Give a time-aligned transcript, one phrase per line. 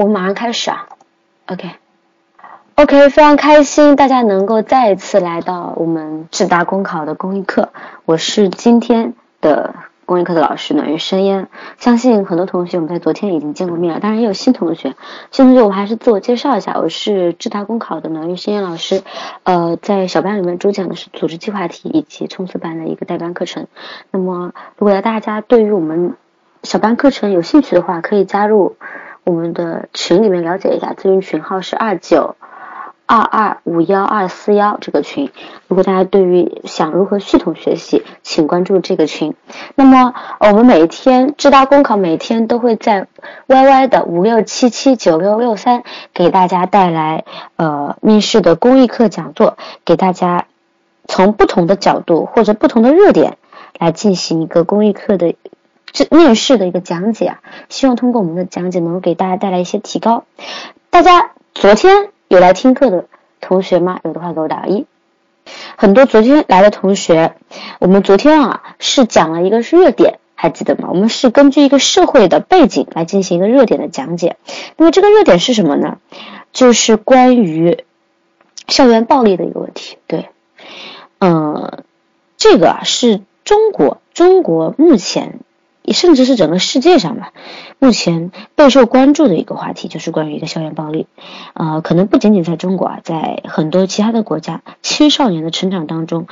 [0.00, 0.86] 我们马上开始啊
[1.44, 7.68] ，OK，OK，非常开心大家能够再一次来到我们智达公考的公益课，
[8.06, 9.74] 我是今天的
[10.06, 14.94] 公益课的老师暖玉生烟，相信很多同学我们在昨天已经见过面了，当然也有新同学，
[15.30, 19.02] 新同学我还是自我介绍一下，我是智达公考的暖玉生烟老师，
[19.42, 23.66] 呃，在小班里面主讲的是组织计划题以及冲刺班的一个代班课程，
[24.12, 26.14] 那么如果大家对于我们
[26.62, 28.76] 小班课程有兴趣的话，可以加入
[29.30, 32.34] 我们的群里面了解一下，咨询群号是二九
[33.06, 35.30] 二二五幺二四幺这个群。
[35.68, 39.34] 如果大家对于想如何系统学习，请关注这个群。
[39.76, 43.06] 那么我们每天智大公考每天都会在
[43.46, 50.46] YY 的五六七七九六六三给大家带来呃面试的公益课讲座，给大家
[51.06, 53.38] 从不同的角度或者不同的热点
[53.78, 55.36] 来进行一个公益课的。
[55.92, 60.24] 这面试的一个讲解啊，希望通过我们的讲解能够给大家带来一些提高。
[60.90, 63.06] 大家昨天有来听课的
[63.40, 64.00] 同学吗？
[64.04, 64.86] 有的话给我打个一。
[65.76, 67.34] 很多昨天来的同学，
[67.80, 70.88] 我们昨天啊是讲了一个热点，还记得吗？
[70.90, 74.36] 我们是根据一个社会的背景来进行一个热点的讲解。
[74.76, 75.98] 那么这个热点是什么呢？
[76.52, 77.84] 就是关于
[78.68, 79.98] 校园暴力的一个问题。
[80.06, 80.28] 对，
[81.18, 81.82] 嗯，
[82.36, 85.40] 这个啊是中国中国目前。
[85.82, 87.32] 也甚至是整个世界上吧，
[87.78, 91.06] 目前备受关注的一个话题就是关于一个校园暴力，
[91.54, 96.26] 呃，可能不仅仅在中国啊，在很多其他的国家，青少年的成长当中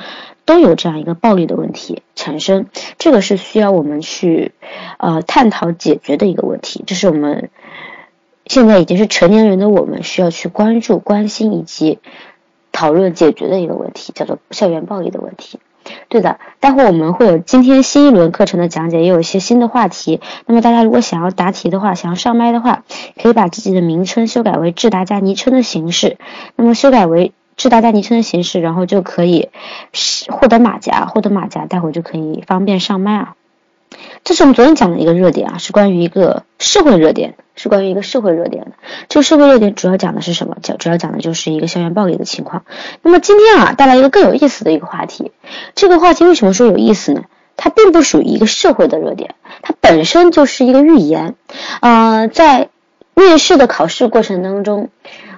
[0.45, 4.53] 都有这样一个暴力的问题产生，这个是需要我们去
[4.97, 7.49] 呃探讨解决的一个问题，这是我们
[8.45, 11.99] 现在已经是成年人的我们需要去关注、关心以及
[12.71, 15.59] 讨论解决的一个问题，叫做校园暴力的问题。
[16.07, 20.21] 对的，待会我们会有今天新一轮课程的讲解，也有一些新的话题。
[20.45, 22.83] 那么大家如果想要答题的话，想要上麦的话，
[23.21, 26.17] 可以把自己的名称修改为智达加昵称的形式。
[26.55, 29.49] 那么修改为智达加昵称的形式，然后就可以
[30.29, 33.35] 获得马甲，获得马甲，待会就可以方便上麦啊。
[34.23, 38.71] 这是我们昨天讲的一个热点啊，是关于一个社会热点，是关于一个社会热点的。
[39.07, 40.57] 这个社会热点主要讲的是什么？
[40.61, 42.65] 讲主要讲的就是一个校园暴力的情况。
[43.01, 45.31] 那么今天啊，带来一个更有意思的一个话题。
[45.75, 47.23] 这个话题为什么说有意思呢？
[47.57, 51.35] 它并不属于一个社会的热点，它本身就是一个预言。
[51.81, 52.69] 呃，在
[53.15, 54.89] 面试的考试过程当中。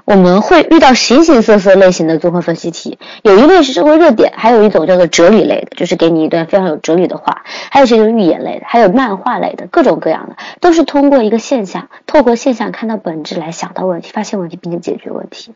[0.05, 15.53] 我们会遇到形形色色类型的综合分析题，有一类是社会热点，还有一种叫做哲理类的，就是给你一段非常有哲理的话，还有一些就是寓言类的，还有漫画类的，各种各样的，都是通过一个现象，透过现象看到本质来想到问题，发现问题并且解决问题。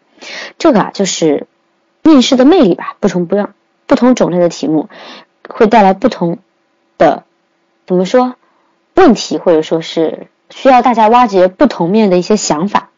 [0.58, 1.48] 这个啊，就是
[2.04, 3.54] 面试的魅力吧，不同不样，
[3.88, 4.90] 不同种类的题目
[5.50, 6.38] 会带来不同
[6.98, 7.24] 的
[7.88, 8.36] 怎么说
[8.94, 12.90] 问题，或者说是需要大家挖掘不同面的一些想法。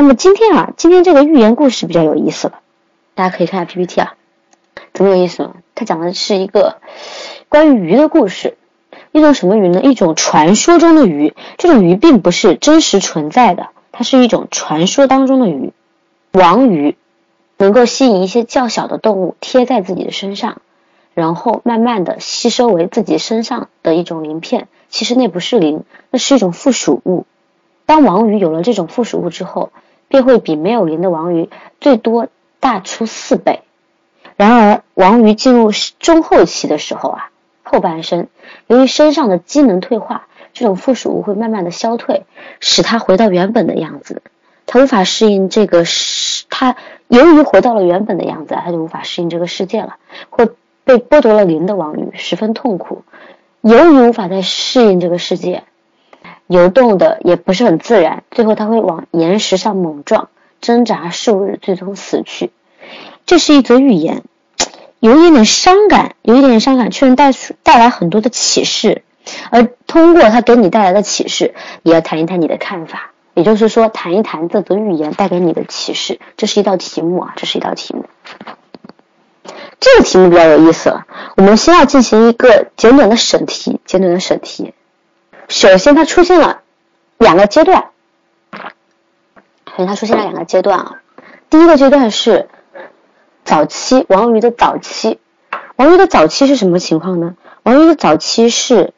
[0.00, 2.60] 那么今天啊，今天这个寓言故事比较有意思了，
[3.14, 4.14] 大家可以看下 PPT 啊，
[4.94, 5.56] 怎么有意思呢？
[5.74, 6.78] 它讲的是一个
[7.50, 8.56] 关于鱼的故事，
[9.12, 9.82] 一种什么鱼呢？
[9.82, 15.74] 一种传说中的鱼，这种鱼并不是真实存在的，它是一种传说当中的鱼，
[16.32, 16.96] 王鱼，
[17.58, 20.62] 能够吸引一些较小的动物贴在自己的身上，
[21.12, 27.26] 然后慢慢的吸收为自己身上的一种鳞片，其实那不是鳞，那是一种附属物。
[27.84, 29.70] 当王鱼有了这种附属物之后，
[30.10, 31.48] 便会比没有鳞的王鱼
[31.80, 32.26] 最多
[32.58, 33.62] 大出四倍。
[34.36, 37.30] 然而，王鱼进入中后期的时候啊，
[37.62, 38.26] 后半生
[38.66, 42.24] 由于身上的机能退化，这种附属物会慢慢的消退，
[42.58, 44.20] 使它回到原本的样子。
[44.66, 46.74] 它无法适应这个世，它
[47.06, 49.96] 由于回到了原本的样子，它就无法适应这个世界了。
[50.28, 50.48] 会
[50.84, 53.04] 被剥夺了鳞的王鱼十分痛苦，
[53.60, 55.62] 由于无法再适应这个世界。
[56.50, 60.30] 游动的也不是很自然，最后它会往岩石上猛撞，
[60.60, 62.50] 挣扎数日，最终死去。
[63.24, 64.24] 这是一则寓言，
[64.98, 69.04] 有一点点伤感，有一点点伤感，却能带出带来很多的启示。
[69.50, 76.18] 而通过它给你带来的启示，也要谈一谈你的看法，也就是说，谈一谈这则寓言带给你的启示。
[76.36, 78.06] 这是一道题目啊，这是一道题目。
[79.78, 81.06] 这个题目比较有意思了，
[81.36, 84.74] 我们先要进行一个简短的审题，简短的审题。
[85.50, 86.60] 首先，它出现了
[87.18, 87.88] 两个阶段。
[89.66, 91.02] 首先，它出现了两个阶段啊。
[91.50, 92.48] 第一个阶段是
[93.44, 95.18] 早期王鱼的早期。
[95.74, 97.34] 王鱼的早期是什么情况呢？
[97.64, 98.94] 王鱼的早期是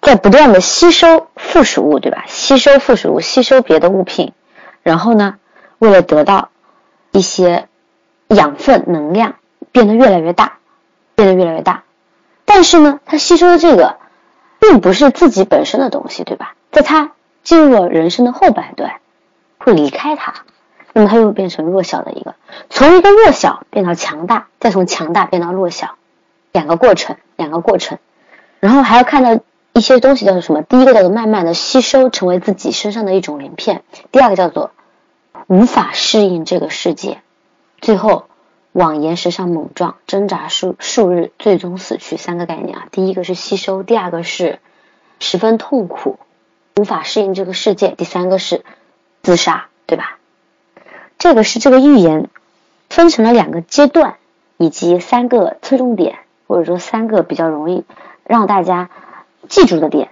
[0.00, 2.24] 在不断的吸收附属物，对吧？
[2.26, 4.32] 吸收附属物，吸收别的物品，
[4.82, 5.36] 然后呢，
[5.78, 6.48] 为了得到
[7.12, 7.68] 一些
[8.28, 9.34] 养分、能量，
[9.72, 10.56] 变得越来越大，
[11.14, 11.84] 变得越来越大。
[12.46, 13.98] 但是呢，它吸收的这个。
[14.60, 16.54] 并不是自己本身的东西，对吧？
[16.70, 17.12] 在他
[17.42, 19.00] 进入了人生的后半段，
[19.58, 20.34] 会离开他，
[20.92, 22.34] 那么他又变成弱小的一个，
[22.70, 25.96] 从一个弱小变到强大，再从强大变到弱小，
[26.52, 27.98] 两个过程，两个过程，
[28.60, 29.40] 然后还要看到
[29.72, 30.62] 一些东西叫做什么？
[30.62, 33.78] 第一个叫做慢慢的吸收，成为自己身上的一种鳞片；
[34.12, 34.72] 第二个叫做
[35.46, 37.20] 无法适应这个世界，
[37.80, 38.24] 最后。
[38.72, 42.16] 往岩石上猛撞，挣扎数数日，最终死去。
[42.16, 44.60] 三个概念啊，第一个是吸收，第二个是
[45.18, 46.18] 十分痛苦，
[46.76, 48.64] 无法适应这个世界，第三个是
[49.22, 50.18] 自杀，对吧？
[51.18, 52.28] 这个是这个预言
[52.88, 54.16] 分成了两个阶段，
[54.56, 57.84] 以及三个侧重点，或者说三个比较容易
[58.24, 58.90] 让大家
[59.48, 60.10] 记住的点。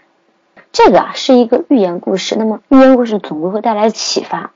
[0.76, 4.50] 这个啊是一个寓言故事，那么寓言故事总归会带来启发。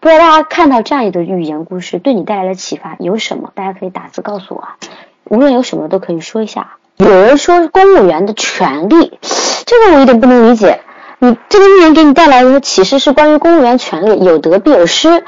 [0.00, 3.50] 不知道大家看到这样一个寓言故事，对你带来的启发有什么？
[3.54, 4.76] 大家可以打字告诉我啊。
[5.24, 6.78] 无论有什么都可以说一下。
[6.96, 9.18] 有人说公务员的权利，
[9.66, 10.80] 这个我有点不能理解。
[11.18, 15.24] 你这个寓言给你带来的启示是关于公务员权利，有得必有失，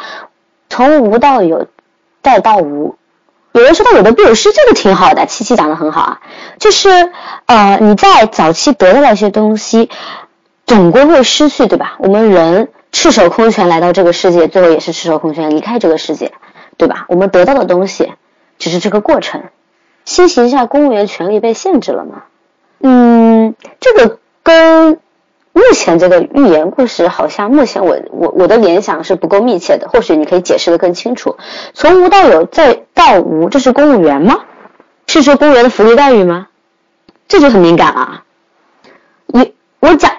[0.71, 1.67] 从无到有，
[2.23, 2.97] 再到无。
[3.53, 5.27] 有人说他有得必有失，这个挺好的。
[5.27, 6.21] 七七讲的很好啊，
[6.59, 6.89] 就是
[7.45, 9.91] 呃你在早期得到了一些东西。
[10.69, 11.97] 总归会失去，对吧？
[11.99, 16.33] 我们人赤手空拳来到这个世界，最后也是赤手空拳离开这个世界，
[16.77, 17.07] 对吧？
[17.09, 18.13] 我们得到的东西
[18.59, 19.45] 只是这个过程。
[20.05, 22.25] 新形下公务员权利被限制了吗？
[22.81, 25.01] 嗯，这个跟
[25.55, 29.89] 目前这个寓言故事好像目前我我我的联想是不够密切的。
[29.89, 31.39] 或许你可以解释的更清楚。
[31.73, 34.41] 从无到有再到无，这是公务员吗？
[35.07, 36.49] 是说公务员的福利待遇吗？
[37.27, 38.01] 这就很敏感了。
[38.01, 38.25] 啊
[39.27, 40.18] 你我讲。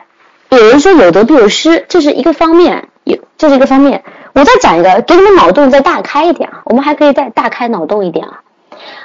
[0.59, 4.03] 有人说有得必有失，这是一个方面，有这是一个方面。
[4.33, 8.41] 我再讲一个，给你们脑洞再大开一点啊，我们还可以再大开脑洞一点啊。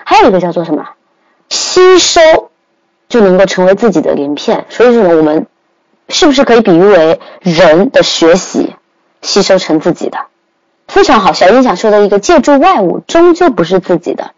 [0.04, 0.84] 还有一个叫做什么？
[1.48, 2.20] 吸收
[3.08, 4.64] 就能够成为自己的鳞片。
[4.68, 5.46] 所以说我们
[6.08, 8.74] 是不是可以比喻为人的学习
[9.22, 10.18] 吸收成自己的？
[10.88, 14.32] 非常好，小英想说的一个借助外物终究不是自己的。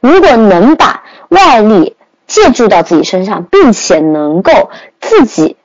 [0.00, 1.96] 如果能把外力
[2.28, 4.70] 借助到自己身上，并且能够
[5.00, 5.56] 自己。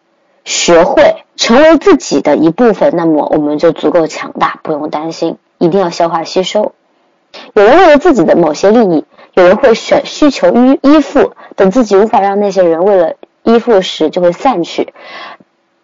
[0.47, 6.71] 学会成为自己的一部分，那么我们就足够强大，不用担心，一定要消化吸收。
[7.53, 9.03] 有人为了自己的某些利益，
[9.33, 14.93] 有人会选需求依依附，等自己无法让那些人为了依附时，就会散去。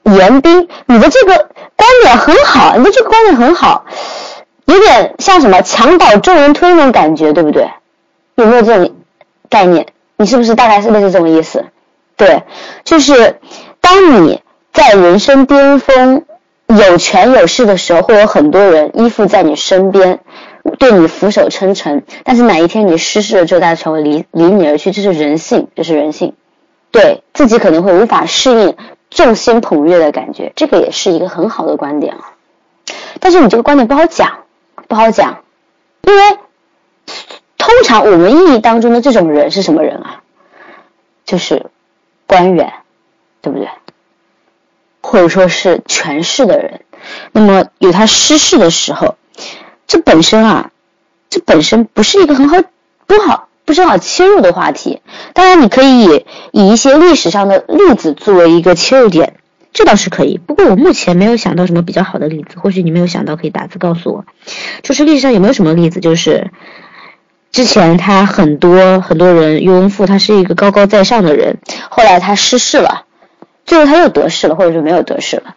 [0.04, 3.84] 严彬，你的这个观点很好，你的这个观点很好，
[4.64, 7.70] 有点像什么墙倒众人推那种感觉，对不对？
[8.36, 8.96] 有没有这种
[9.50, 9.88] 概念？
[10.16, 11.66] 你是不是大概是不是这种意思？
[12.16, 12.44] 对，
[12.86, 13.42] 就是
[13.82, 14.42] 当你。
[14.74, 16.26] 在人生巅峰、
[16.68, 20.20] 有权有势的时候，会有很多人依附在你身边，
[20.80, 22.04] 对你俯首称臣。
[22.24, 26.34] 但是哪一天你失势了之后，大家成为离离你而去，这是人性，这是人性。
[26.92, 28.76] 对自己可能会无法适应
[29.10, 32.34] 众星捧月的感觉，这个也是一个很好的观点啊。
[33.20, 34.40] 但是你这个观点不好讲，
[34.88, 35.44] 不好讲，
[36.08, 36.38] 因为
[37.58, 40.22] 通常我们意义当中的这种人是什么人啊？
[41.26, 41.68] 就是
[42.28, 42.74] 官员，
[43.42, 43.68] 对不对？
[45.04, 46.82] 或者说是权势的人，
[47.34, 49.18] 那么有他失势的时候，
[49.86, 50.72] 这本身啊，
[51.30, 52.58] 这本身不是一个很好
[53.06, 55.02] 不好不是很好切入的话题。
[55.34, 59.36] 当然，你可以以一些历史上的例子作为一个切入点，
[59.74, 60.38] 这倒是可以。
[60.38, 64.26] 不过我目前没有想到什么比较好的例子，或许你没有想到，可以打字告诉我。
[64.82, 66.50] 就是历史上有没有什么例子，就是
[67.52, 71.58] 之前他很多很多人拥护，他是一个高高在上的人，
[71.90, 73.06] 后来他失势了。
[73.66, 75.56] 最后他又得势了，或者说没有得势了，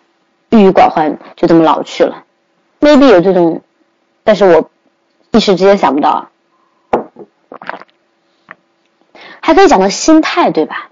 [0.51, 2.25] 郁郁寡欢，就这么老去了。
[2.81, 3.63] maybe 有这种，
[4.25, 4.71] 但是我
[5.33, 6.29] 一时之间想不到。
[9.41, 10.91] 还可以讲到心态，对吧？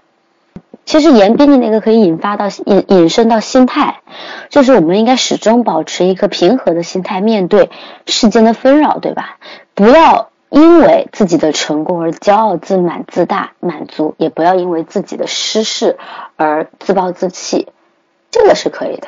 [0.85, 4.01] 其实严彬的那个可以引发到引引申到心态，
[4.49, 7.71] 就是我们应该始终保持一颗平和的心态面对
[8.05, 9.37] 世间的纷扰，对吧？
[9.73, 10.29] 不要。
[10.49, 15.97] 因为自己的成功而骄傲自满自大满足，也不要因为自己的失势
[16.35, 17.67] 而自暴自弃，
[18.31, 19.07] 这个是可以的。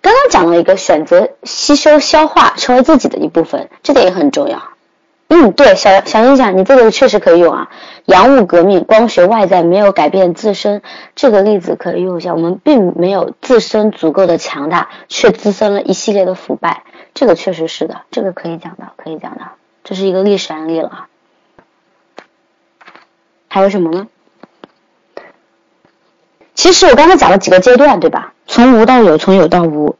[0.00, 4.62] 刚刚讲了一个选择吸收消化成为自己的一部分，这点也很重要。
[5.28, 7.70] 嗯，对，小小英讲你这个确实可以用啊。
[8.04, 10.82] 洋务革命光学外在没有改变自身，
[11.14, 12.34] 这个例子可以用一下。
[12.34, 16.84] 我们并没有自身足够的强大，却滋生了一系列的腐败，
[17.14, 19.40] 这个确实是的，这个可以讲的，可以讲的。
[19.84, 21.06] 这是一个历史案例了，
[23.48, 24.08] 还有什么呢？
[26.54, 28.32] 其实我刚才讲了几个阶段，对吧？
[28.46, 29.96] 从无到有，从有到无，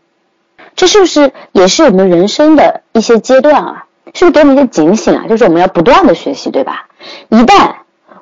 [0.75, 3.87] 这是不是也是我们人生的一些阶段啊？
[4.15, 5.27] 是不是给我们一个警醒啊？
[5.29, 6.89] 就是我们要不断的学习，对吧？
[7.29, 7.75] 一旦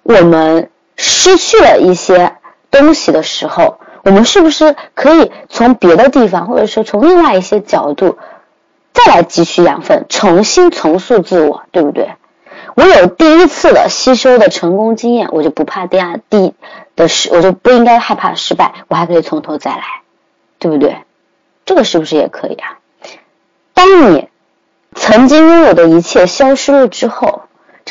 [0.03, 2.37] 我们失去了一些
[2.71, 8.19] 东西的时候，我们是不是可以从别的地方，或者说从另外一些角度，
[8.93, 12.15] 再来汲取养分，重新重塑自我，对不对？
[12.75, 16.55] 我有第一次的吸收的成功经验，我就不怕第二、第
[16.97, 19.83] 的失，我就不应该害怕失败，我还可以从头再来，
[20.59, 20.99] 对不对？
[21.65, 22.79] 这个是不是也可以啊？
[23.75, 24.29] 当你
[24.95, 27.43] 曾经拥有的一切消失了之后。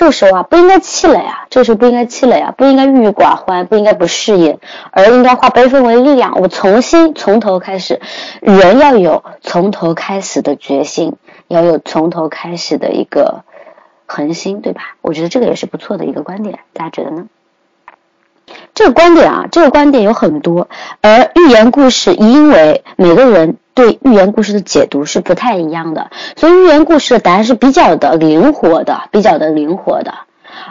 [0.02, 4.58] 这时候啊，不应该气馁啊，这个时候不应该气馁啊，不应该郁郁寡欢，不应该不适应，
[4.90, 6.42] 而应该化悲愤为力量。
[6.42, 8.02] 我重新从头开始，
[8.42, 11.14] 人要有从头开始的决心，
[11.48, 13.44] 要有从头开始的一个
[14.08, 14.96] 恒心，对吧？
[15.02, 17.28] 我觉得这个也是不错的一个观点，大家觉得呢？
[18.74, 20.68] 这个观点啊，这个观点有很多，
[21.02, 23.58] 而寓言故事因为每个人。
[23.74, 30.14] 对寓言故事的解读是不太一样的，所以寓言故事的答案是比较的灵活的，比较的灵活的。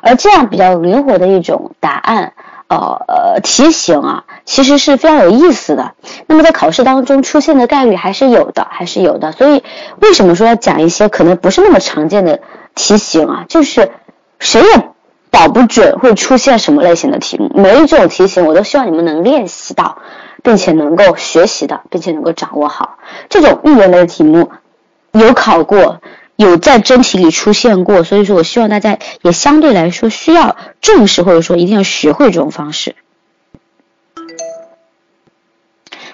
[0.03, 2.35] 而这样比较灵活的一种答案，
[2.69, 5.93] 呃呃题型啊，其实是非常有意思的。
[6.27, 9.33] 那么在考试当中出现的概率还是有的，还是有的。
[9.33, 9.65] 所以
[10.03, 12.41] 为什么说要讲一些可能不是那么常见的
[12.75, 13.45] 题型啊？
[13.49, 13.91] 就是
[14.39, 14.90] 谁也
[15.31, 17.51] 保不准会出现什么类型的题目。
[17.55, 19.99] 每一种题型我都希望你们能练习到。
[20.43, 22.97] 并且能够学习的，并且能够掌握好
[23.29, 24.51] 这种寓言类的题目，
[25.13, 26.01] 有考过，
[26.37, 32.97] 有在真题里出现过，所以说我希望大家也相对来说需要重视，或者说一定要学会这种方式。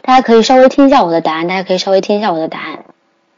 [0.02, 2.85] 大家可以稍微听一下我的答案，大家可以稍微听一下我的答案，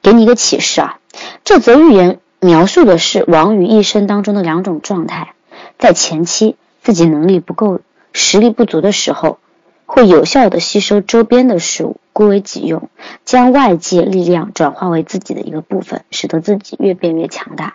[0.00, 0.98] 给你一个启示啊。
[1.44, 5.34] 这则寓言描述的是王宇一生当中的两种状态，
[5.78, 7.80] 在前期自己能力不够、
[8.12, 9.38] 实力不足的时候。
[9.90, 12.90] 会有效的吸收周边的事物，归为己用，
[13.24, 17.74] 将外界力量转化为自己的一个部分，使得自己越变越强大。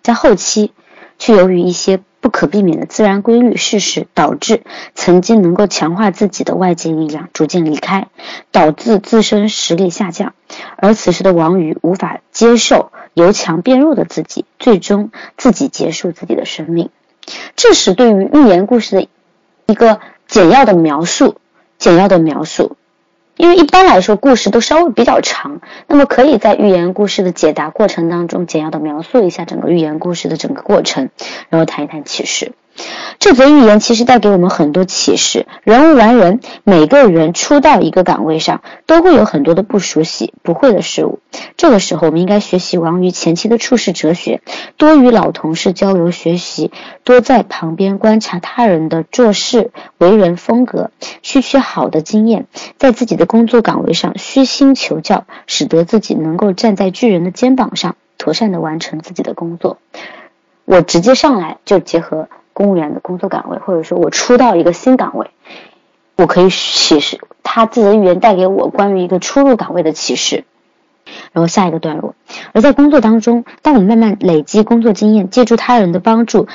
[0.00, 0.72] 在后期，
[1.18, 4.62] 却由于一些不可避免的自然规律事实，导致
[4.94, 8.06] 曾经能够强化自己的外界力量逐渐离开，
[8.52, 10.34] 导致自身实力下降。
[10.76, 16.90] 而此时的王宇无法接受由强变弱的自己，最终自己结束自己的生命。
[17.56, 19.08] 这是对于寓言故事的
[19.66, 21.36] 一个简要的描述。
[21.78, 22.76] 简要的描述，
[23.36, 31.10] 因为一般来说故事都稍微比较长，那么可以在寓言故事的解答过程当中简要的描述一下整个寓言故事的整个过程，
[31.50, 32.50] 然后谈一谈启示。
[33.18, 35.46] 这则寓言其实带给我们很多启示。
[35.64, 41.20] 人无完人，每个人初到一个岗位上，都会有很多的不熟悉、不会的事物。
[41.56, 44.40] 这个时候，我们应该学习王于前期的处事哲学，
[44.76, 46.70] 多与老同事交流学习，
[47.04, 50.90] 多在旁边观察他人的做事、为人风格，
[51.22, 52.46] 吸取好的经验，
[52.78, 59.78] 在自己的工作岗位上虚心求教，使得自己能够站在巨人的肩膀上，妥善的完成自己的工作。
[60.64, 62.28] 我直接上来就结合。
[62.58, 65.30] 公务员的工作岗位，或者说我出到一个新岗位，
[66.16, 70.42] 我可以启示他自己的语言带给我关于一个出入岗位的启示。
[71.32, 72.16] 然后下一个段落，
[72.52, 76.48] 而在工作当中，当我们慢慢累积工作经验，借助他人的帮助。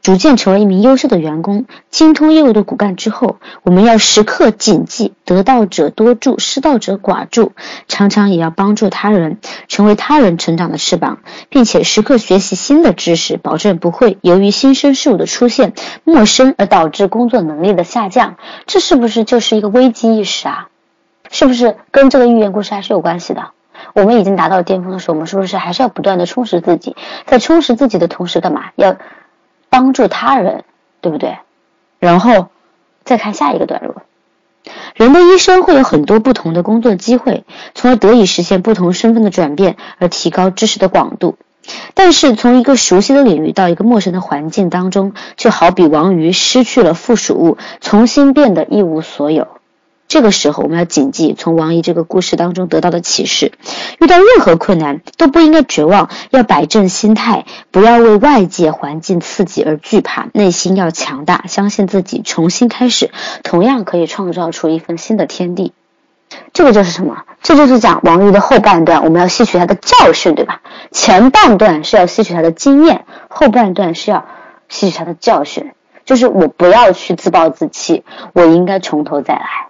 [0.00, 7.52] 逐渐成为一名优秀的员工，精通业务的骨干之后，我们要时刻谨记“得道者多助，失道者寡助”，
[7.88, 11.18] 常常也要帮助他人，成为他人成长的翅膀，
[11.50, 15.74] 并且时刻学习新的知识，保证不会由于新生事物的出现
[16.04, 18.36] 陌生而导致工作能力的下降。
[18.66, 20.68] 这是不是就是一个危机意识啊？
[21.30, 23.50] 是不是跟这个寓言故事还是有关系的？
[23.94, 26.96] 我们已经达到巅峰的时候，我们是不是还是要不断的充实自己？
[27.26, 28.96] 在充实自己的同时，干嘛要？
[29.78, 30.64] 帮助他人，
[31.00, 31.38] 对不对？
[32.00, 32.48] 然后
[33.04, 34.02] 再看下一个段落。
[34.96, 37.44] 人的一生会有很多不同的工作机会，
[37.76, 41.38] 从而得以实现不同身份的转变，而提高知识的广度。
[41.94, 49.46] 但是，从一个熟悉的领域到一个陌生的环境当中，就好比王鱼失去了附属物，重新变得一无所有。
[50.08, 53.52] 这个时候，我们要谨记从王姨这个故事当中得到的启示：
[54.00, 63.10] 遇到任何困难都不应该绝望，要摆正心态，不要为外界环境刺激而惧怕，内心要强大，相信自己，重新开始，
[63.44, 65.74] 同样可以创造出一份新的天地。
[66.54, 67.24] 这个就是什么？
[67.42, 70.62] 这就是讲王姨的后半段，我们要吸取她的教训，对吧？
[70.90, 74.26] 前半段是要吸取她的经验，后半段是要
[74.70, 75.72] 吸取她的教训，
[76.06, 79.67] 就是我不要去自暴自弃，我应该从头再来。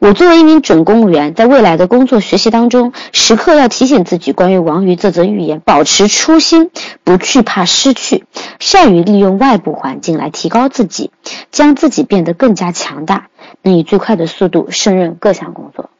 [0.00, 6.70] 我作为一名准公务员，在未来的工作学习当中，时刻要提醒自己关于王瑜这则寓言，保持初心，
[7.02, 8.24] 不惧怕失去，
[8.60, 11.10] 善于利用外部环境来提高自己，
[11.50, 13.26] 将自己变得更加强大，
[13.62, 15.90] 能以最快的速度胜任各项工作。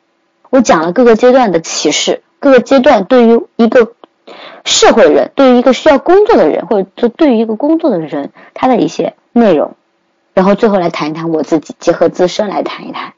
[0.50, 3.94] 我讲了各个阶段的启示，各个阶段对于一个
[4.64, 9.74] 社会人，对于一个需要工作的人，或者说对于一个工作的人，他的一些内容，
[10.34, 13.14] 然后最后来谈一谈我自己，结合自身来谈一谈。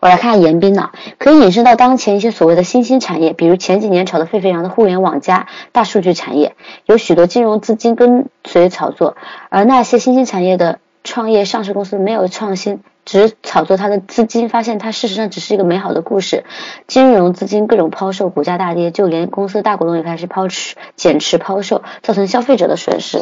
[0.00, 9.16] 我来看看言宾呢，可以引申到当前一些所谓的新兴产业，比如前几年炒得沸沸扬的互联网加大数据产业，有许多金融资金跟随炒作，
[9.48, 16.44] 而那些新兴产业的创业上市公司没有创新，只炒作它的资金，发现它事实上只是一个美好的故事，
[16.86, 23.20] 金融资金各种抛售，股价大跌，就连公司大股东也开始抛持减持抛售，造成消费者的损失。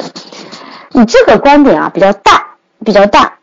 [0.91, 3.39] 你这个观点啊比较大，比较大，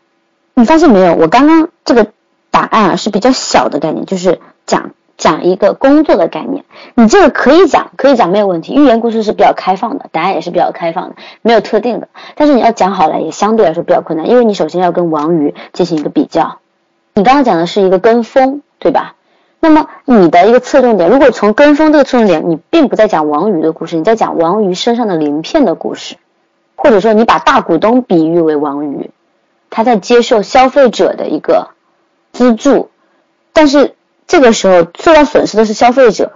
[0.54, 1.14] 你发现没有？
[1.14, 2.08] 我刚刚这个。
[2.52, 6.64] 答案啊是比较小的概念，就是讲讲一个工作的概念。
[6.94, 8.74] 你这个可以讲，可以讲没有问题。
[8.74, 12.08] 寓言故事是比较开放的，答案也是比较开放的，没有特定的。
[12.36, 16.58] 但是你要讲好了，也相对来说比较困难，因为你首先要跟王鱼进行一个比较。
[17.14, 19.14] 你刚刚讲的是一个跟风，对吧？
[19.58, 26.16] 那么你的一个侧重点，如果从跟风这个侧重点，你并不在讲王鱼的故事，你在讲王鱼身上的鳞片的故事，
[26.76, 29.10] 或者说你把大股东比喻为王鱼，
[29.70, 31.68] 他在接受消费者的一个。
[32.32, 32.90] 资助，
[33.52, 33.94] 但是
[34.26, 36.32] 这个时候受到损失的是消费者，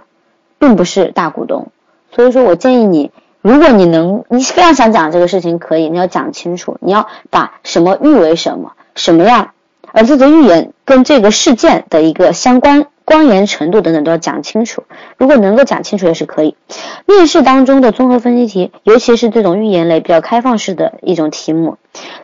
[0.59, 1.71] 并不是大股东。
[2.11, 3.11] 所以说我建议你，
[3.41, 9.51] 如果你能，你非常想讲这个事情，可以，你要讲清楚，你要把什么誉为什么，什么样，
[9.91, 12.87] 而这个预言跟这个事件的一个相关。
[13.07, 14.83] 光严程度等等都要讲清楚，
[15.15, 16.57] 如果能够讲清楚也是可以。
[17.05, 21.77] 面试当中的综合分析题，尤其是这种预言类比较开放式的一种题目，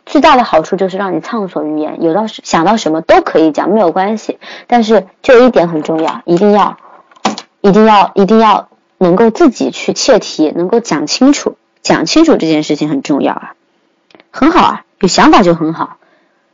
[0.04, 4.38] 最大的好处就是让你畅所欲言，有到想到什么都可以讲，没有关系。
[4.66, 6.76] 但是就一点很重要，一定要，
[7.62, 13.54] 一定要，一定要能够自己去切题，能够讲清楚，讲清楚这件事情很重要啊。
[14.30, 15.96] 很好啊，有想法就很好，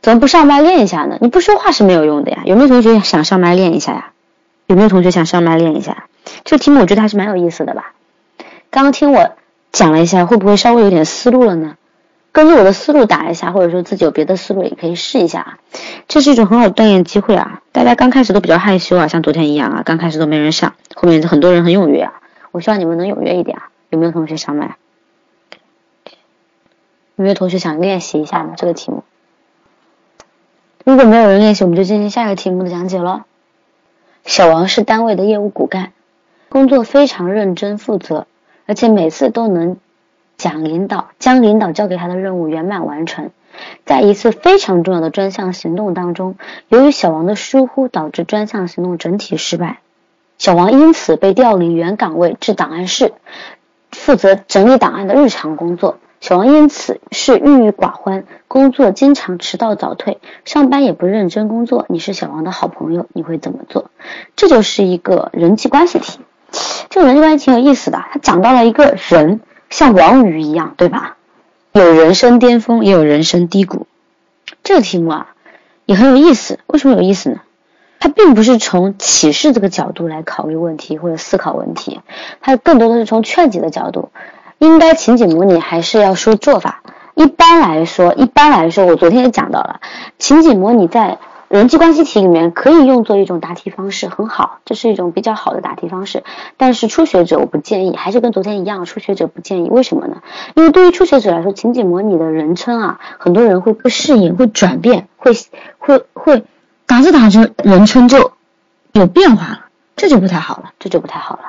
[0.01, 1.17] 怎么不上麦练一下呢？
[1.19, 2.43] 你不说话是没有用的呀。
[2.45, 4.11] 有没有同学想上麦练一下呀？
[4.71, 6.05] 有没有同学想上麦练一下？
[6.45, 7.91] 这个题目我觉得还是蛮有意思的吧。
[8.69, 9.31] 刚刚听我
[9.73, 11.75] 讲了一下，会不会稍微有点思路了呢？
[12.31, 15.57] 根据我的思路答一下，或者说自己有别的思路也可以试一下啊。
[16.07, 17.61] 这是一种很好的锻炼机会啊。
[17.73, 22.13] 大家刚开始都比较害羞啊，像昨天一样啊，刚开始都没人上，后面很多人很踊跃啊。
[22.51, 23.67] 我希望你们能踊跃一点啊。
[23.89, 24.77] 有没有同学上麦？
[27.17, 28.53] 有没有同学想练习一下呢？
[28.55, 29.03] 这个题目？
[30.85, 33.25] 如果没有人练习，我们就进行下一个题目的讲解了。
[34.23, 35.91] 小王是单位的业务骨干，
[36.49, 38.27] 工作非常认真负责，
[38.65, 39.77] 而且每次都能
[40.37, 43.31] 讲领导将领导交给他的任务圆满完成。
[43.85, 46.35] 在一次非常重要的专项行动当中，
[46.69, 49.79] 由于小王的疏忽，导致专项行动整体失败。
[50.37, 53.13] 小王因此被调离原岗位至档案室，
[53.91, 55.97] 负责整理档案的日常工作。
[56.21, 61.87] 小王因此是郁郁寡欢，工作经常迟到早退，上班也不认真工作。
[61.89, 63.89] 你是小王的好朋友，你会怎么做？
[64.35, 66.19] 这就是一个人际关系题。
[66.91, 71.17] 这个人际关系挺有意思的，他讲到了一个人像王宇一样，对吧？
[71.71, 73.87] 有人生巅峰，也有人生低谷。
[74.61, 75.33] 这个题目啊，
[75.87, 76.59] 也很有意思。
[76.67, 77.41] 为什么有意思呢？
[77.99, 82.01] 它并不是从启示这个角度来考虑问题或者思考问题，
[82.41, 84.11] 它更多的是从劝解的角度。
[84.61, 86.83] 应该情景模拟还是要说做法？
[87.15, 89.81] 一般来说，一般来说，我昨天也讲到了，
[90.19, 96.23] 情景模拟在人际关系题里面可以用作一种答题方式，很好，这是一种比较好的答题方式。
[96.57, 99.69] 但是初学者我不建议，还是跟昨天一样，初学者不建议。
[99.71, 100.21] 为什么呢？
[100.53, 105.31] 因为对于初学者来说，情景模拟的人称啊，很多人会不适应，会转变，会
[105.79, 106.45] 会会
[106.85, 108.33] 打着打着人称就
[108.91, 111.41] 有变化了，这就不太好了，这就不太好了。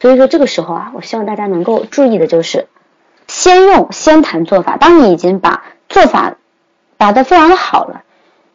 [0.00, 2.68] 所以说这个时候啊，我希望大家能够注意的就是，
[3.26, 4.76] 先用先谈做法。
[4.76, 6.36] 当你已经把做法
[6.96, 8.02] 答得非常的好了，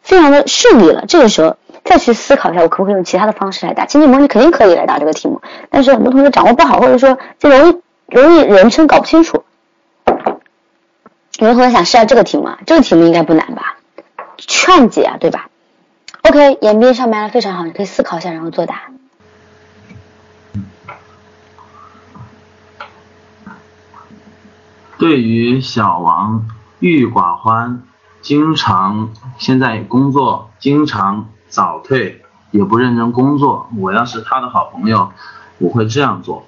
[0.02, 3.84] 非常的顺利了，这个时候再去思考一下，我可不可以用其他的方式来答？
[3.86, 9.44] 情景模拟肯定可以来答这个题目，但是很多同学掌握不好，或者说就容易容易人称搞不清楚。
[11.38, 13.76] 有的同学想试下这个题目啊，这个题目应该不难吧？
[14.38, 15.48] 劝解啊，对吧
[16.22, 18.93] ？OK，严斌上麦了，非常好，你可以思考一下，然后作答。
[25.04, 26.46] 对于小王
[26.78, 27.82] 郁寡欢，
[28.22, 33.68] 经常现在工作经常早退，也不认真工作。
[33.76, 35.12] 我要是他的好朋友，
[35.58, 36.46] 我会这样做：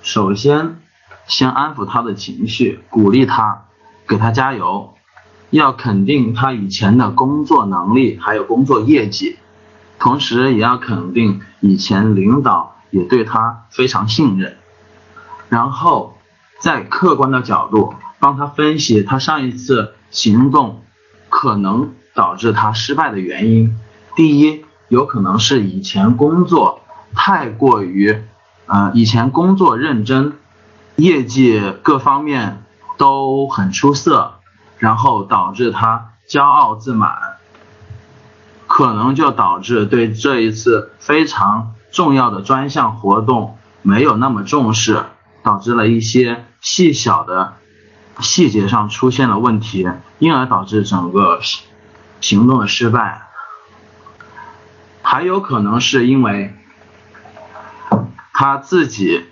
[0.00, 0.78] 首先，
[1.26, 3.64] 先安抚他的情绪，鼓励他，
[4.08, 4.94] 给他加油，
[5.50, 9.38] 要肯定他以前的工作能力还有工作业绩，
[9.98, 14.56] 同时也要肯定以前领导也对他非常信任，
[15.50, 16.13] 然后。
[16.64, 20.82] 在客观的角度帮他分析他上一次行动
[21.28, 23.78] 可能导致他失败的原因。
[24.16, 26.80] 第一，有可能是以前工作
[27.14, 28.18] 太过于，
[28.64, 30.32] 呃，以前工作认真，
[30.96, 32.62] 业绩各方面
[32.96, 34.36] 都很出色，
[34.78, 37.14] 然后导致他骄傲自满。
[38.66, 45.02] 可能就导致对这一次非常重要的专项活动没有那么重视，
[45.42, 47.52] 导致了一些细小的
[48.18, 51.38] 细节上出现了问题，因而导致整个
[52.20, 53.28] 行动的失败。
[55.02, 56.56] 还有可能是因为
[58.32, 59.26] 他自己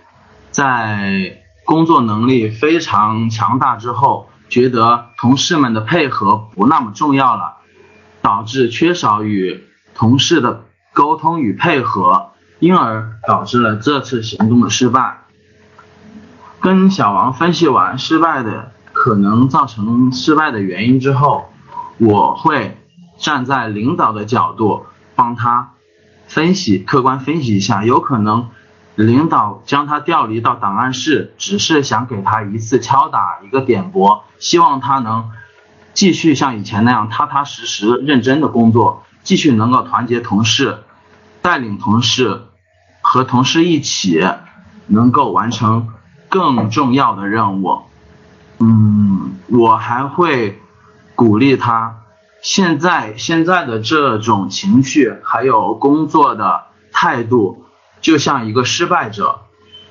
[0.52, 7.56] 在工作能力非常强大之后，觉得同事们的配合不那么重要了。
[8.20, 9.64] 导致缺少与
[9.96, 15.21] 同事的沟通与配合，因而导致了这次行动的失败。
[16.62, 21.50] 跟小王分析完失败的可能造成失败的原因之后，
[21.98, 22.78] 我会
[23.18, 25.72] 站在领导的角度帮他
[26.28, 28.48] 分析，客观分析一下，有可能
[28.94, 35.30] 领导将他调离到档案室，只是想给他一次敲打，一个点拨，希望他能。
[35.94, 40.78] 继续像以前那样踏踏实实、认真的工作，继续能够团结同事，
[41.42, 42.44] 带领同事
[43.02, 44.26] 和同事一起，
[44.86, 45.88] 能够完成
[46.32, 47.82] 更重要的任务。
[48.58, 50.58] 嗯，我还会
[51.14, 51.98] 鼓励他。
[52.40, 57.66] 现在现在的这种情绪还有工作的态度，
[58.00, 59.42] 就像一个失败者。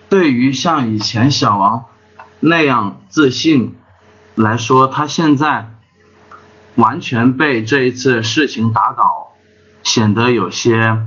[0.09, 1.85] 对于像以前小王
[2.39, 3.75] 那样自信
[4.33, 5.67] 来说，他现在。
[6.75, 9.33] 完全被这一次事情打倒，
[9.83, 11.05] 显得有些。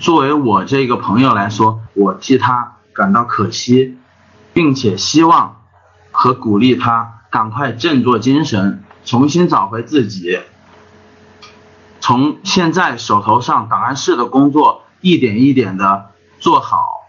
[0.00, 3.98] 作为我这个朋友来说，我替他感到可惜，
[4.56, 5.56] 并且希望
[6.10, 10.40] 和鼓励他赶快振作精神，重新找回自己。
[12.00, 16.06] 从现在手头上档案室的工作一点一点的
[16.38, 17.02] 做好，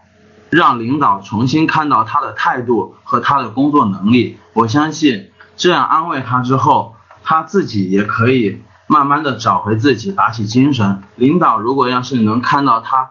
[0.50, 4.38] 让领导重新看到他的态度和他的工作能力。
[4.52, 6.94] 我相信这样安慰他之后。
[7.24, 11.02] 他自己也可以慢慢的找回自己，打起精神。
[11.16, 13.10] 领导如果要是能看到他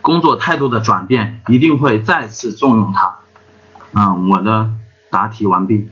[0.00, 3.18] 工作态度的转变，一定会再次重用他。
[3.94, 4.68] 嗯，我的
[5.10, 5.88] 答题完毕。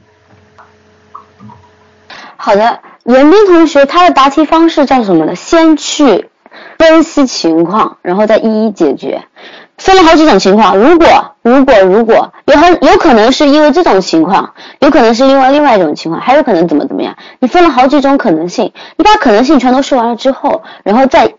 [2.36, 5.34] 好的，严斌同学，他的答题方式叫什么呢？
[5.34, 6.30] 先去
[6.78, 9.22] 分析情况，然后再一一解决。
[9.76, 11.06] 分了好几种情况，如果
[11.42, 17.16] 如果如果有很有可能是因为这种情况，有可能是因为另外一种情况，还有可能怎么怎么样？
[17.38, 21.34] 你分了好几种可能性，你把可能性全都说完了之后，然后再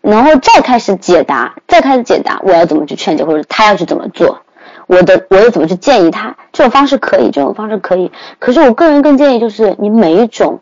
[0.00, 4.40] 然后再开始解答，再开始解答，我要怎么去劝解，或者他要去怎么做，
[4.86, 6.36] 我的我又怎么去建议他？
[6.52, 8.12] 这种方式可以，这种方式可以。
[8.38, 10.60] 可是我个人更建议就是你每一种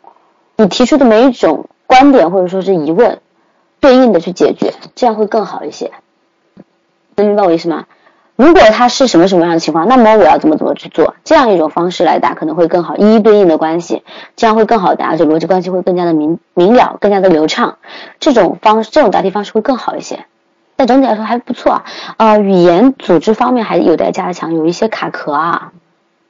[0.56, 3.20] 你提出的每一种观点或者说是疑问，
[3.80, 5.90] 对应的去解决，这样会更好一些。
[7.16, 7.86] 能明白我意思吗？
[8.36, 11.14] 如果他是什么什么样的情况，那么我要怎么怎么去做？
[11.24, 14.02] 这样一种方式来答可能会更好，一一对应的关系，
[14.34, 17.76] 这样会更好答，而且逻辑关系会更加的明明了，更加的流畅。
[18.18, 20.24] 这种方这种答题方式会更好一些。
[20.80, 21.84] 但整体来说还不错啊。
[22.16, 25.72] 呃，语言组织方面还有待加强，有一些卡壳啊，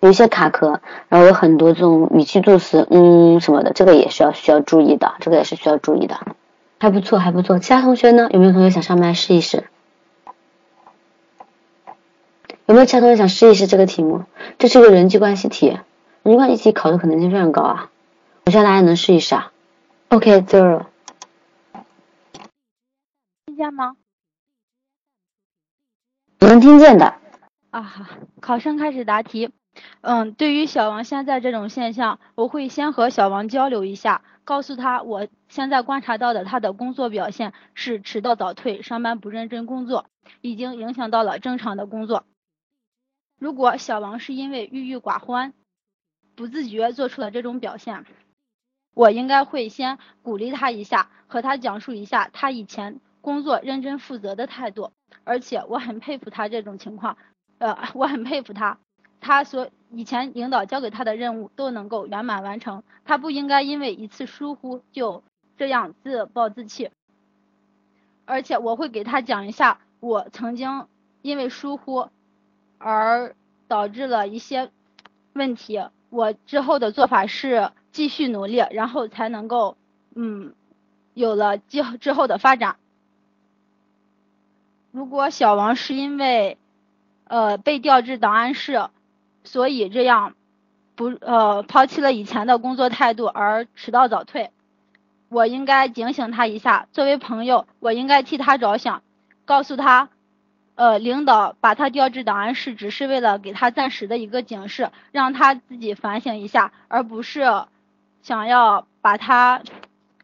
[0.01, 6.19] 有一些卡壳，然后有很多这种语气助词，嗯什么的，这个也需要需要注意的，这个也是需要注意的。
[6.81, 7.61] 还不错，还不错。
[7.61, 8.29] 其他同学呢？
[8.33, 9.63] 有没有同学想上麦试一试？
[12.67, 14.25] 有没有其他同学想试一试这个题目？
[14.59, 15.79] 这是个人际关系题，
[16.25, 17.91] 人际关系题考的可能性非常高啊！
[18.47, 19.53] 我希望大家能试一试啊。
[20.09, 20.87] OK，zero。
[23.47, 23.95] 听见吗？
[26.46, 27.14] 能听见的。
[27.70, 28.05] 啊好，
[28.40, 29.50] 考生开始答题。
[30.00, 40.07] 嗯，对于小王现在这种现象，我会先和小王交流一下，告诉他我现在观察到的他的工作表现是迟到早退，上班不认真工作，
[40.40, 42.24] 已经影响到了正常的工作。
[43.38, 45.55] 如果小王是因为郁郁寡欢，
[46.35, 48.05] 不自觉做出了这种表现，
[48.92, 54.90] 我应该会先鼓励他一下，和他讲述一下他以前工作认真负责的态度，
[55.24, 57.16] 而且我很佩服他这种情况，
[57.59, 58.78] 呃，我很佩服他，
[59.20, 65.22] 他所以前领导交给他的任务都能够圆满完成，他不应该因为一次疏忽就
[65.56, 66.90] 这样自暴自弃，
[68.24, 70.87] 而且我会给他讲一下我曾经
[71.22, 72.09] 因为疏忽。
[72.83, 73.37] 而
[73.68, 74.70] 导致了一些
[75.35, 79.76] 问题，我之后的做法是继续努力，然后才能够
[80.14, 80.54] 嗯
[81.12, 82.76] 有了之之后的发展。
[84.92, 86.59] 如果小王是因为
[87.24, 88.88] 呃被调至档案室，
[89.44, 90.35] 所以这样
[90.94, 94.50] 不呃抛弃了以前的工作态度而迟到早退，
[95.29, 96.88] 我应该警醒他一下。
[96.92, 99.03] 作为朋友，我应该替他着想，
[99.44, 100.09] 告诉他。
[100.76, 107.42] 呃，领导把他调至档案室，只是为了给他暂时的一个警示，让他自己反省一下，而不是
[108.22, 109.61] 想要把他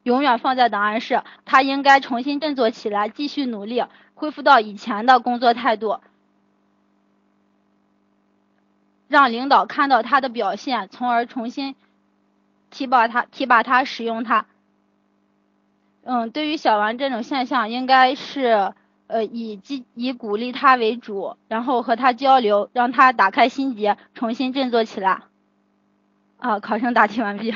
[0.03, 3.85] 永远放在档案室，他应该重新振作起来，继续努力，
[4.17, 6.01] 恢复到以前的工作态度，
[9.09, 11.77] 让领导看到他的表现，从而重新
[12.71, 14.47] 提拔他，提拔他，使用他。
[16.03, 18.73] 嗯，对于小王这种现象，应该是
[19.07, 25.23] 呃以积以鼓励他为主，然后和他交流，让他打开心结，重新振作起来。
[26.39, 27.55] 啊，考生答题完毕。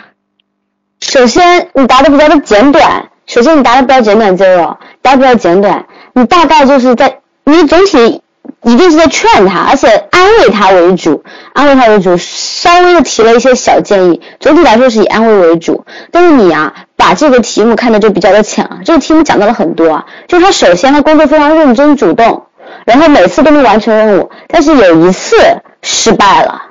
[1.01, 3.10] 首先，你答的比较的简短。
[3.31, 5.87] 首先，你答的比较简短，肌肉答的比较简短。
[6.15, 8.23] 你大概就是在，你总体
[8.65, 14.21] 一定是在劝他，而且安慰他为主，安慰他为主，稍微的提了一些小建议。
[14.41, 15.85] 总体来说是以安慰为主。
[16.11, 18.81] 但是你啊，把这个题目看的就比较的浅啊。
[18.85, 22.47] 这个题目讲到了很多啊，就他首先他工作非常认真主动，
[22.85, 25.37] 然后每次都能完成任务，但是有一次
[25.83, 26.63] 失败了。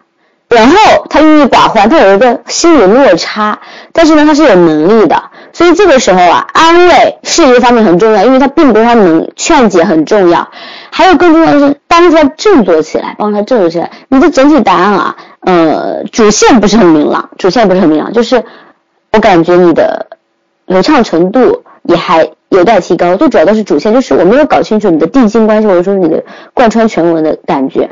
[0.50, 0.76] 然后
[1.10, 3.60] 他郁郁寡欢，他有一个心理落差，
[3.94, 5.24] 但是呢，他是有能力的，
[5.54, 10.50] 所以这个时候啊，安慰是一个方面很重要，因为他并不是他能劝解很重要，
[10.92, 13.90] 还有更重要的是帮助他振作起来，帮助他振作起来。
[14.10, 18.44] 你的整体答案啊，呃，主线不是很明朗，主线不是很明朗，就是
[19.12, 20.08] 我感觉你的
[20.66, 26.24] 流畅程度也还有待提高，最主要的是主线，就是我没有搞清楚你的定性关系或者说你的
[26.54, 27.90] 贯穿全文的感觉，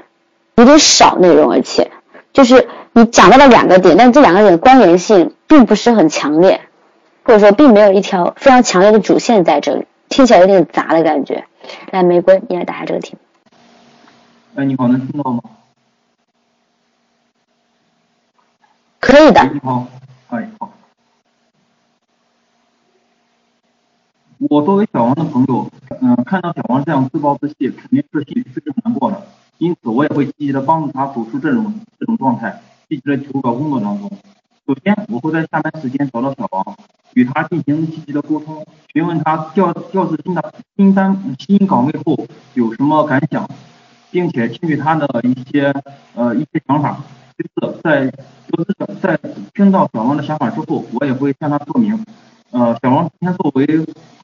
[0.55, 1.89] 有点少内容，而且。
[2.33, 6.61] 就是你讲到了两个点，但这两个点的关联性并不是很强烈，
[7.23, 11.45] 或者说并没有一条非常强烈的主线在这里，听起来有点杂的感觉。
[11.91, 13.15] 来，玫瑰，你来答下这个题。
[14.55, 15.43] 哎，你好，能听到吗？
[18.99, 19.43] 可以的。
[19.53, 19.85] 你好，
[20.29, 20.73] 哎，好。
[24.49, 25.69] 我作为小王的朋友，
[26.01, 29.21] 嗯，看到小王这样自暴自弃，肯定是心里非常难过的。
[29.59, 34.09] 因此，我也会积极的帮助他走出这种这种状态，积极的投入到工作当中。
[34.65, 36.75] 首先，我会在下班时间找到小王，
[37.13, 43.49] 与他进行积极的沟通，询问他调调至新的新单新岗位后有什么感想，
[44.11, 45.73] 并且听取他的一些
[46.15, 46.97] 呃一些想法。
[47.37, 48.11] 其次，在
[48.47, 49.17] 得知在
[49.53, 52.03] 听到小王的想法之后，我也会向他说明，
[52.51, 53.65] 呃，小王之前作为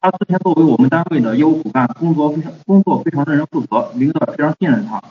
[0.01, 5.01] 他之前作为我们单位的业务骨干，工作非常工作非常认真负责，领导非常信任他。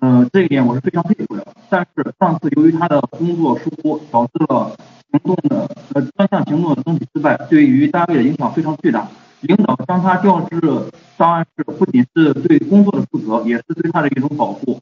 [0.00, 1.46] 呃，这一点我是非常佩服的。
[1.68, 4.76] 但是上次由于他的工作疏忽，导致了
[5.10, 9.06] 行动的呃专项行动的整体失败，对于单位的影响非常巨大。
[9.40, 10.60] 领导将他调至
[11.16, 14.80] 档案室，不仅是对工作的负责，也是对他的一种保护。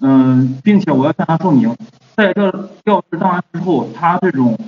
[0.00, 1.74] 嗯，并且我要向他说明，
[2.16, 2.50] 在调
[2.84, 4.58] 调至档案室后，他这种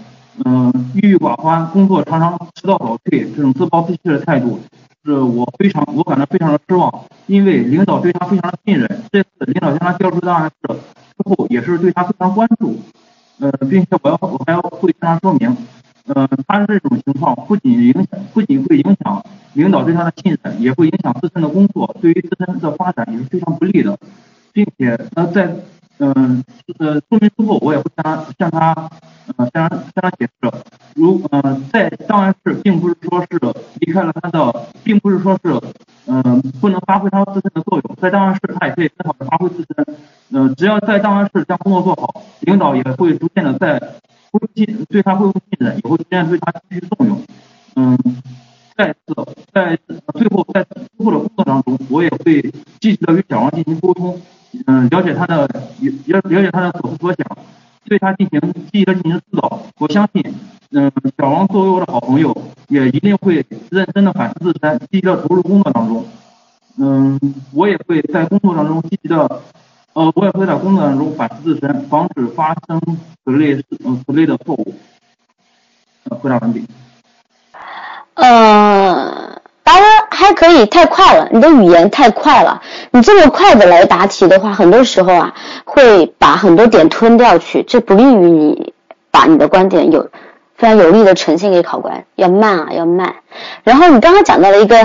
[0.44, 4.60] 嗯郁郁寡欢、工作常常迟到早退、这种自暴自弃的态度。
[5.04, 12.78] 是我非常，我感到非常的失望，因为领导对他非常的信任，这次领导将他调出档案室之后，也是对他非常关注，
[13.38, 15.54] 呃，并且我要我还要会向他说明，
[16.06, 23.98] 呃，他这种情况不仅影响，不仅会影响领导对他的信任，也会影响自身的工作，对于自身的发展也是非常不利的，
[24.52, 25.54] 并且呃在。
[25.98, 26.42] 嗯，
[26.78, 28.90] 呃，说明之后，我也会向他向他，
[29.36, 30.52] 呃，向他向他解释，
[30.96, 33.38] 如，呃，在档案室，并不是说是
[33.78, 35.60] 离开了他的，并不是说是，
[36.06, 39.96] 嗯，不能发挥他自身的作用，在档案室，他也可以很好的发挥自身，
[40.32, 43.78] 呃，只要在档案室将工作做好，领导也会逐渐的在
[44.32, 47.22] 恢复，对他恢复信任，也会逐渐对他继续重用，
[47.76, 47.96] 嗯，
[48.76, 49.14] 再次
[49.52, 49.78] 在
[50.14, 52.42] 最后在之后的工作当中，我也会
[52.80, 54.20] 积极的与小王进行沟通。
[54.66, 57.26] 嗯，了解他的，了了解他的所思所想，
[57.84, 58.40] 对他进行
[58.70, 59.62] 积极的进行指导。
[59.78, 60.22] 我相信，
[60.70, 62.36] 嗯，小王作为我的好朋友，
[62.68, 66.04] 也一定会认真的反思自身，积极的投入工作当中。
[66.78, 67.18] 嗯，
[67.52, 69.42] 我也会在工作当中积极的，
[69.92, 72.80] 呃，我也会在工作当中反思自身，防止发生
[73.24, 74.74] 此类嗯此类的错误。
[76.20, 76.64] 回答完毕。
[78.14, 79.40] 呃。
[79.64, 82.60] 答的还可以，太快了，你的语言太快了。
[82.90, 88.74] 你这么快的来答题的话，很多时候啊，会把很多点吞掉去，这不利于你
[89.10, 90.10] 把你的观点有
[90.56, 92.04] 非常有力的呈现给考官。
[92.14, 93.14] 要慢啊，要慢。
[93.62, 94.76] 然后你刚刚讲到了一个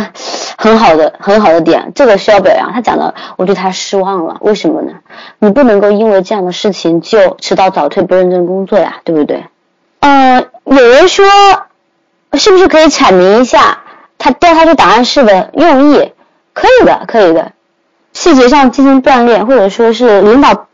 [0.57, 2.71] 很好的很好的点，这个需要表扬。
[2.71, 4.93] 他讲的我对他失望了，为什么呢？
[5.39, 9.43] 你不能够因为这样的事情就迟到早退、不认真工作呀，对不对？
[9.99, 11.25] 呃，有人说，
[12.33, 13.79] 是不是可以阐明一下？
[14.19, 16.11] 他调他去档案室的用意，
[16.53, 17.53] 可以的，可以的。
[18.11, 20.67] 细节上进行锻炼，或者说是领导，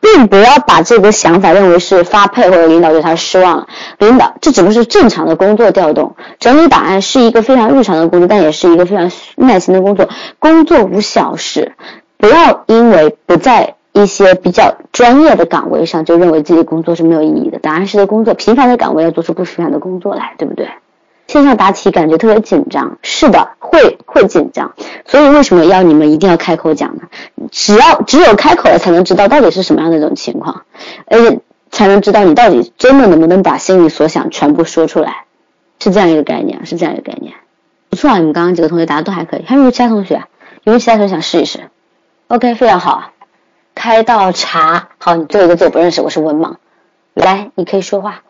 [0.00, 3.66] 并不要把这个想法认为是发配或者领导对他失望了。
[3.98, 6.16] 领导，这只不是正常的工作调动。
[6.38, 10.08] 整理档案是一个非常日常的工作，但也是一个非常耐心的工作。
[10.38, 11.72] 工作无小事，
[12.16, 17.58] 不要因为不在一些比较专业的岗位上，就认为自己工作是没有意义的。
[17.58, 20.68] 档案室的工作，平凡的岗位要做出不平凡的工作来，对不对？
[21.26, 27.02] 线上答题感觉特别紧张，是的，会会紧张，所以为什么要你们一定要开口讲呢？
[27.50, 30.64] 只要只有开口了，才能知道到底是什么样的一种情况，
[31.06, 35.24] 而且才能知道你到底真的能不能把心里所想全部说出来，
[35.80, 37.34] 是这样一个概念，是这样一个概念。
[37.90, 40.14] 不错啊，你们刚刚几个同学答的都还可以，还有没有其他同学？
[40.64, 41.70] 有没有其他同学想试一试
[42.28, 43.10] ？OK，非常好。
[43.74, 46.56] 开道茶，好，你最后一个字我不认识，我是文盲。
[47.14, 48.22] 来，你可以说话。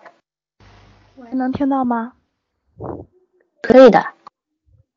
[1.16, 2.12] 喂，能听到吗？
[3.62, 4.00] 可以的。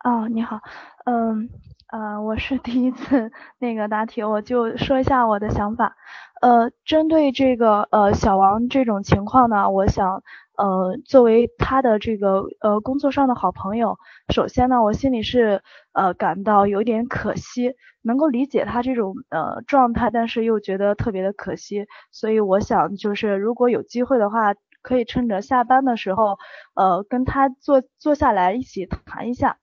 [0.03, 0.61] 哦，你好，
[1.05, 1.49] 嗯，
[1.87, 5.95] 呃，我是第一次那个答题，我就说一下我的想法。
[6.41, 10.23] 呃，针对这个呃小王这种情况呢，我想
[10.55, 13.97] 呃作为他的这个呃工作上的好朋友，
[14.33, 15.61] 首先呢，我心里是
[15.91, 24.53] 呃感到有点可惜，能够理解他这种呃状态，但是又觉得特别的可惜，所以我想就是如果有机会的话。
[24.81, 26.37] 可以趁着下班的时候，
[26.75, 29.57] 呃，跟他坐坐下来一起谈一下。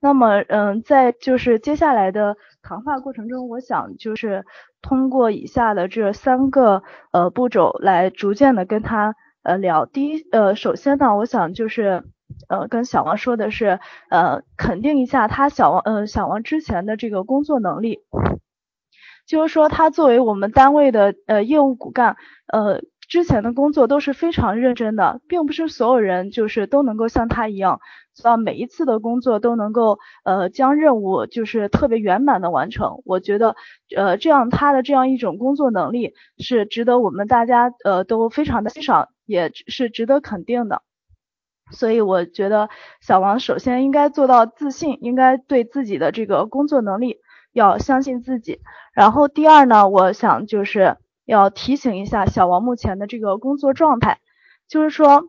[0.00, 4.44] 那么，嗯，在就是接下来的谈话过程中，我想就是
[4.80, 9.84] 通过以下的这三个呃步骤来逐渐的跟他呃聊。
[9.84, 12.04] 第一，呃，首先呢，我想就是
[12.48, 13.78] 呃跟小王说的是，
[14.10, 18.00] 呃，肯定一下他小王，呃，小王之前的这个工作能力，
[19.26, 22.80] 就是说他作为我们单位的呃业务骨干，呃。
[23.12, 27.78] 之前的工作都是非常认真的，并不是所有人就是都能够像他一样，
[28.14, 33.02] 做到每一次的工作都能够呃将任务就是特别圆满的完成。
[33.04, 33.54] 我觉得
[33.94, 40.80] 呃这样他的这样一种工作能力是值得我们大家呃都非常的欣赏，也是值得肯定的。
[41.70, 42.70] 所以我觉得
[43.02, 47.18] 小王首先应该做到自信，应该对自己的这个工作能力
[47.52, 48.60] 要相信自己。
[48.94, 50.96] 然后第二呢，我想就是。
[51.24, 54.18] 要提醒一下小王目前的这个工作状态，
[54.68, 55.24] 就是说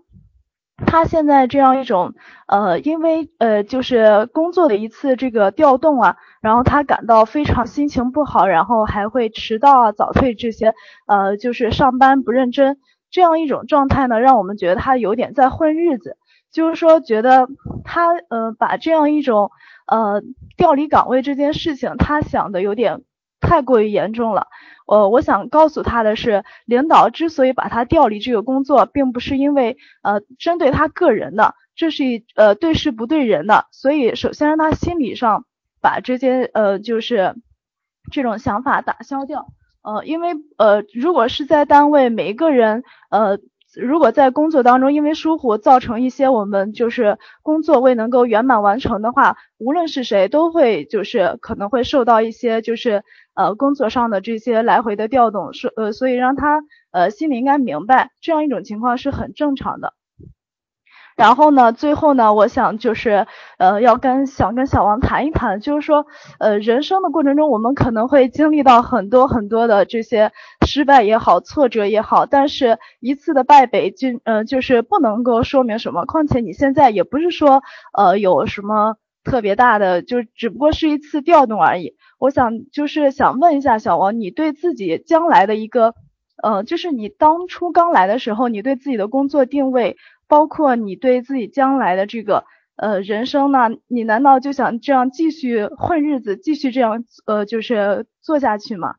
[0.86, 2.14] 他现在这样一种
[2.48, 10.74] 呃，因为呃就是工作的一次这个调动啊，然后他感到非常心情不好，然后还会迟到啊、早退这些，
[11.06, 12.80] 呃就是上班不认真
[13.12, 16.18] 这样一种状态呢，让我们觉得他有点在混日子，
[16.52, 17.48] 就是说觉得
[17.84, 19.52] 他呃把这样一种
[19.86, 20.24] 呃
[20.58, 23.04] 调离岗位这件事情，他想的有点
[23.40, 24.48] 太过于严重了。
[24.86, 35.46] 呃，我想告诉他的是，领导之所以把他调离这个工作，并不是因为呃针对他个人的，这是一呃对事不对人的，所以首先让他心理上
[35.82, 37.36] 把这些呃就是
[38.12, 39.48] 这种想法打消掉，
[39.82, 43.40] 呃，因为呃如果是在单位每一个人呃。
[43.76, 53.04] 如果在工作当中因为疏忽造成一些我们就是工作未能够圆满完成的话，无论是谁都会就是可能会受到一些就是
[53.36, 59.94] 呃工作上的这些来回的调动，是呃所以让他呃心里应该明白这样一种情况是很正常的。
[61.16, 63.28] 然后呢，最后呢，我想就是，
[63.60, 66.08] 呃，要跟想跟小王谈一谈，就是说，
[66.40, 70.32] 呃，人生的过程中，我们可能会经历到很多很多的这些
[70.66, 76.04] 失败也好，挫折也好，但是一次的败北就，呃，就是不能够说明什么。
[76.06, 77.62] 况且你现在也不是说，
[77.96, 81.96] 呃，有什么特别大的，就只不过是一次调动而已。
[82.20, 85.94] 我想就是想问一下小王，你对自己将来的一个，
[86.42, 89.98] 呃，就是你当初刚来的时候，你对自己的工作定位。
[90.26, 98.96] 包括你对自己将来的这个呃人生呢，你难道就想这样继续混日子，继续这样呃就是做下去吗？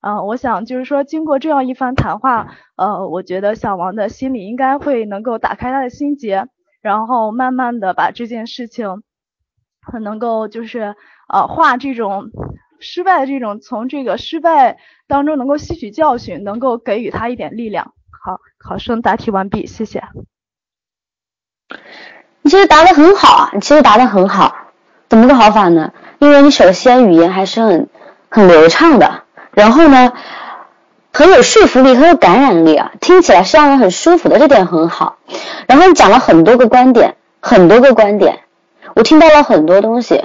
[0.00, 6.46] 呃，我想就是说经过这样一番谈话，呃，我觉得小王的心里应该会能够打开他的心结，
[6.82, 9.02] 然后慢慢的把这件事情，
[10.00, 10.96] 能够就是
[11.28, 12.30] 呃化这种
[12.80, 17.92] 失败的这种从这个失败当中能够吸取教训，能够给予他一点力量。
[18.24, 20.04] 好，考生答题完毕，谢谢。
[22.42, 24.54] 你其实答的很好啊，你其实答的很好，
[25.08, 25.92] 怎么个好法呢？
[26.18, 27.88] 因为你首先语言还是很
[28.28, 30.12] 很流畅的，然后呢，
[31.12, 35.18] 很有说服力，很有感染力啊，听起来是让人很舒服的，这点很好。
[35.66, 38.44] 然后你讲了很多个观点，很多个观点，
[38.96, 40.24] 我听到了很多东西，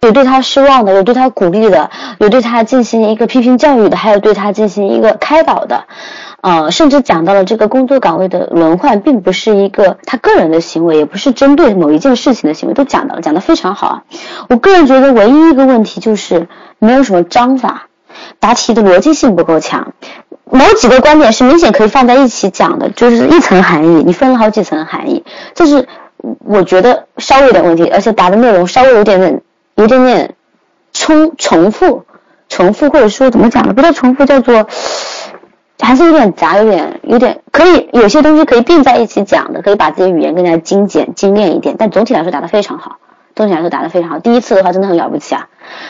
[0.00, 5.84] 有对他失望的，有对他鼓励的，有对他进行一个批评教育的，还有对他进行一个开导的。
[6.40, 14.02] 呃，甚至讲到了这个工作岗位的轮换，并不是一个他个人的行为，也不是针对某一件事情的行为，都讲到了，讲的非常好啊。
[14.48, 16.46] 我个人觉得唯一一个问题就是
[16.78, 17.88] 没有什么章法，
[18.38, 19.92] 答题的逻辑性不够强。
[20.50, 25.88] 某几个观点是明显可以放在一起讲的，就是一层含义，你分了好几层含义，这是
[26.44, 29.42] 我觉得稍微有点问题，而且答的内容稍微有点点，
[29.76, 30.34] 有点点
[30.92, 32.04] 重重复，
[32.48, 33.74] 重复或者说怎么讲呢？
[33.74, 34.66] 不叫重复，叫做。
[35.80, 41.74] 还是有点杂，有点有点可以有些东西可以并在一起讲的，可以把自己语言更加精简精炼一点。
[41.76, 42.98] 但总体来说答得非常好，
[43.34, 44.18] 总体来说答得非常好。
[44.18, 45.48] 第一次的话真的很了不起啊，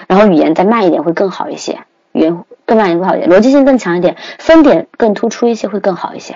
[0.09, 1.81] 然后语言再慢一点会更好一些，
[2.13, 6.35] 语言更慢一点更好一点，逻辑性更强一点，分点更突出一些会更好一些。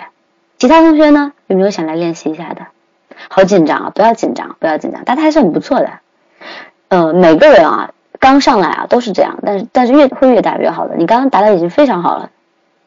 [0.59, 2.67] 其他同学呢有没有想来练习一下的？
[3.29, 3.93] 好紧张啊！
[3.95, 5.91] 不要紧张，不要紧张，答的还是很不错的。
[6.89, 7.91] 呃，每个人啊
[8.21, 10.97] 刚上来啊都是这样，但是但是越会越答越好的。
[10.97, 12.31] 你刚刚答的已经非常好了。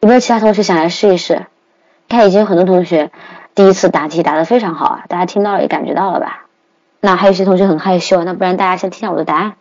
[0.00, 1.46] 有没有其他同学想来试一试？
[2.08, 3.10] 看，已经有很多同学
[3.54, 6.46] 第一次答题答的非常好啊，大家听到了也感觉到了吧？
[7.00, 9.54] 那还有些同学很害羞，那不然大家先听下我的答案。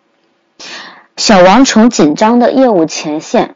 [1.17, 3.55] 小王从紧张的业务前线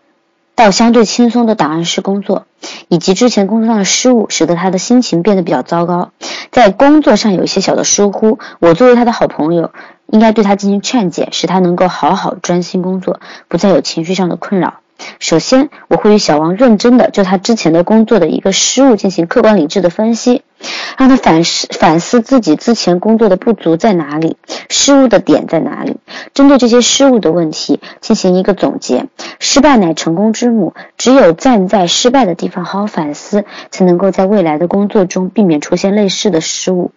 [0.56, 2.46] 到相对轻松的档案室工作，
[2.88, 6.12] 以及之前工作上的失误，使得他的心情变得比较糟糕，
[6.50, 8.40] 在工作上有一些小的疏忽。
[8.60, 9.72] 我作为他的好朋友，
[10.08, 14.76] 应该对他进行劝解，使他能够好好专心工作，不再有情绪上的困扰。
[15.20, 20.42] 首先，我会与小王认真的就他之前的工作的一个失误进行客观理智的分析，
[20.98, 24.38] 让他反思反思自己之前工作的不足在哪里，
[24.70, 25.98] 失误的点在哪里，
[26.34, 29.08] 针对这些失误的问题进行一个总结。
[29.40, 36.92] 失败乃成功之母，只有站在失败的地方好好反思，才能够在未来的工作中避免出现类似的失误。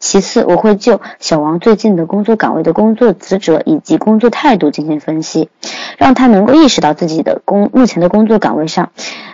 [0.00, 5.48] 其次，我会就小王最近的工作岗位的工作职责以及工作态度进行分析，
[5.96, 8.90] 让他能够意识到自己的工目前的工作岗位上，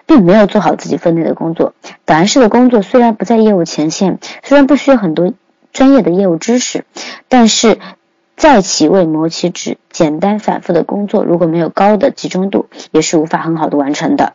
[0.06, 1.74] 并没有做好自己分内的工作。
[2.04, 5.34] 档案室的工作虽然不在业务前线，虽然不需要很多
[5.72, 6.84] 专业的业务知识，
[7.28, 7.78] 但是
[8.36, 14.34] 在其位谋其职，简单反复的工作如果没有高的集中度，也是无法很好的完成的。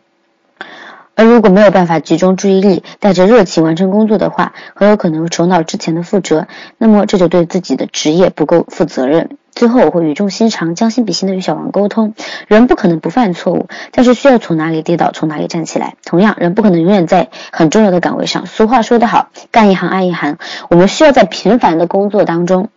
[1.15, 6.47] 而如果没有办法集中注意力，带着热情完成工作的话，很有可能重蹈之前的覆辙。
[6.77, 9.29] 那么这就对自己的职业不够负责任。
[9.51, 12.13] 最后，我会语重心长、将心比心的与小王沟通：
[12.47, 15.95] 人不可能不犯错误，但是需要从哪里跌倒，从哪里站起来。
[16.05, 18.45] 同样，人不可能永远在很重要的岗位上。
[18.45, 20.37] 俗话说得好，干一行爱一行。
[20.69, 22.69] 我们需要在平凡的工作当中，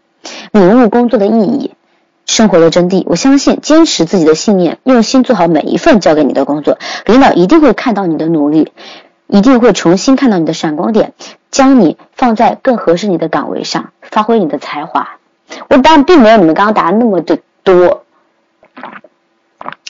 [0.51, 1.75] 领悟工作的意义。
[2.27, 8.73] 生活的真谛，我相信坚持自己的信念，用心做好每一份交给你的工作，领导一定会看到你的努力，
[9.27, 11.13] 一定会重新看到你的闪光点，
[11.51, 15.17] 将你放在更合适你的岗位上，发挥你的才华。
[15.69, 18.05] 我答案并没有你们刚刚答的那么的多，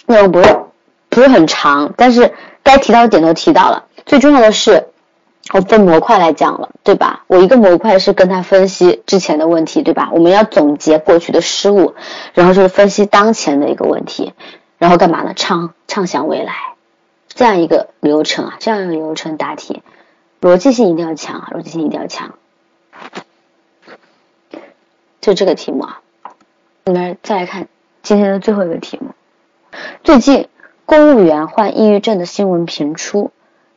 [0.06, 0.56] 内容不是
[1.08, 2.32] 不是很长，但是
[2.62, 4.88] 该提到的点都提到了，最重要的是。
[5.52, 7.24] 我分模块来讲了，对吧？
[7.26, 10.10] 我一个模块是跟他分析之前的问题，对吧？
[10.12, 11.94] 我们要总结过去的失误，
[12.32, 14.32] 然后就是分析当前的一个问题，
[14.78, 15.34] 然后干嘛呢？
[15.36, 16.54] 畅畅想未来，
[17.28, 19.82] 这样一个流程啊，这样一个流程答题，
[20.40, 22.34] 逻辑性一定要强啊，逻辑性一定要强。
[25.20, 26.00] 就这个题目啊，
[26.86, 27.68] 我们再来看
[28.02, 29.10] 今天的最后一个题目。
[30.02, 30.48] 最近
[30.86, 33.30] 公务员患抑郁症的新闻频出。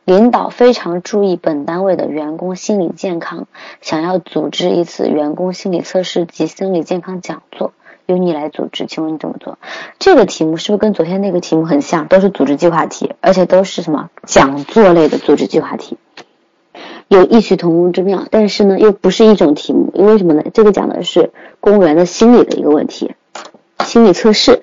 [0.08, 3.46] 领导非常注意本单位的员工心理健康，
[3.82, 7.72] 想要组织一次员工心理测试及心理健康讲座，
[8.06, 9.58] 由你来组织，请问你怎么做？
[9.98, 12.08] 这个题目是不是跟昨天那个题目很像？
[12.08, 15.98] 都是组织计划题，而且都是什么讲座类的组织计划题，
[17.08, 20.42] 有异曲同工之妙，但是呢又不是一种题目，因为什么呢？
[20.54, 23.14] 这个讲的是公务员的心理的一个问题，
[23.84, 24.62] 心理测试，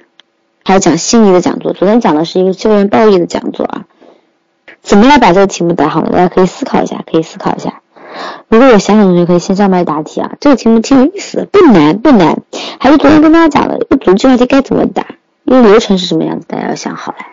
[0.63, 1.71] 还有讲心理的讲座。
[1.71, 3.85] 昨天讲的是一个校园暴力的讲座啊。
[4.85, 6.11] 怎么来把这个题目答好呢？
[6.11, 7.81] 大家可以思考一下，可以思考一下。
[8.47, 10.33] 如果有想法同学可以先上麦答题啊。
[10.39, 12.43] 这个题目挺有意思的，不难不难。
[12.79, 15.07] 还是昨天跟大家讲的，组织计划题该怎么答，
[15.43, 17.25] 因为流程是什么样子，大家要想好来。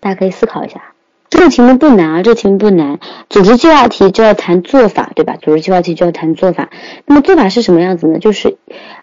[0.00, 0.80] 大家可以思考一下。
[1.28, 2.98] 这个题目不难啊，这个题目不难。
[3.28, 5.36] 组织计划题就要谈做法，对吧？
[5.42, 6.70] 组织计划题就要谈做法。
[7.04, 8.18] 那么做法是什么样子呢？
[8.18, 8.56] 就是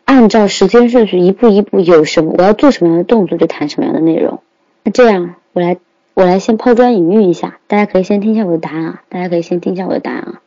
[0.06, 4.42] 按照时间顺序，一步一步有什么，我要做什么样的动作，就谈什么样的内容。
[4.84, 5.78] 那这样，我来。
[6.16, 9.04] 我来先抛砖引玉一下，大家可以先听一下我的答案啊！
[9.10, 10.42] 大家可以先听一下我的答案啊！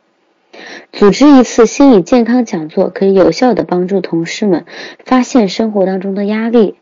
[0.91, 4.65] 组织一次心理健康讲座，可以有效的帮助同事们
[5.05, 6.73] 发现生活当中的压力，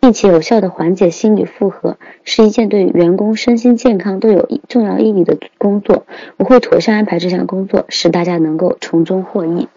[0.00, 6.04] 并且有效的缓解心理负荷，是一件对员工身心健康都有重要意义的工作。
[6.36, 9.68] 我会妥善安排这项工作，使大家能够从中获益。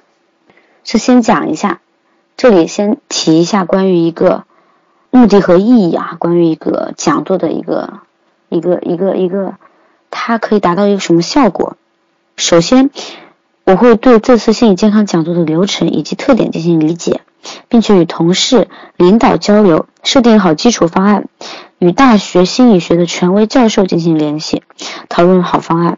[0.84, 1.80] 是先讲一下，
[2.36, 4.44] 这里先提一下关于一个
[5.12, 8.02] 目的和意义啊，关于一个讲座的一个。
[8.50, 9.56] 一个一个一个，
[10.12, 11.78] 它可以达到一个什么效果？
[12.36, 12.90] 首先，
[13.64, 17.22] 我会对这次心理健康讲座的流程以及特点进行理解，
[17.68, 21.28] 并且与同事、领导交流，设定好基础方案，
[21.78, 24.64] 与大学心理学的权威教授进行联系，
[25.10, 25.98] 讨论好方案，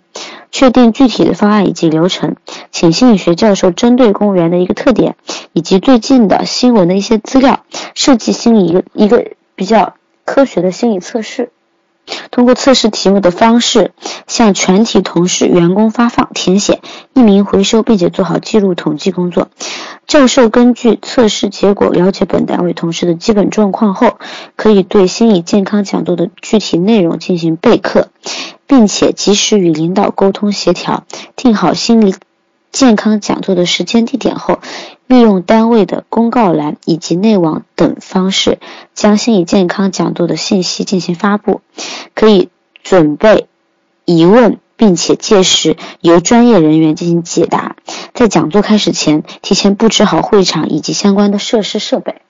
[0.51, 2.35] 确定具体的方案以及流程，
[2.71, 5.15] 请心理学教授针对公务员的一个特点
[5.53, 9.95] 以及最近的新闻的一些资料，设计心理一个一个比较
[10.25, 11.51] 科学的心理测试。
[12.31, 13.91] 通过测试题目的方式，
[14.27, 16.81] 向全体同事、员工发放、填写、
[17.13, 19.49] 匿名回收，并且做好记录统计工作。
[20.07, 24.17] 教授根据测试结果了解本单位同事的基本状况后，
[24.55, 28.09] 可以对心理健康讲座的具体内容进行备课，
[28.67, 31.05] 并且及时与领导沟通协调，
[31.35, 32.15] 定好心理
[32.71, 34.59] 健康讲座的时间地点后。
[35.11, 38.59] 利用单位的公告栏以及内网等方式，
[38.93, 41.59] 将心理健康讲座的信息进行发布。
[42.15, 42.47] 可以
[42.81, 43.47] 准备
[44.05, 47.75] 疑问，并且届时由专业人员进行解答。
[48.13, 52.21] 在讲座开始前，提前布置好会场以及相关的设施设备。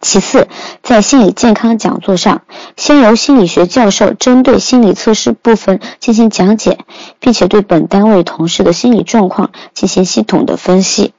[0.00, 0.48] 其次，
[0.82, 2.42] 在心理健康讲座上，
[2.76, 6.78] 先由心理学教授针对心理测试部分进行讲解，
[7.18, 11.12] 并且对本单位同事的心理状况进行系统的分析。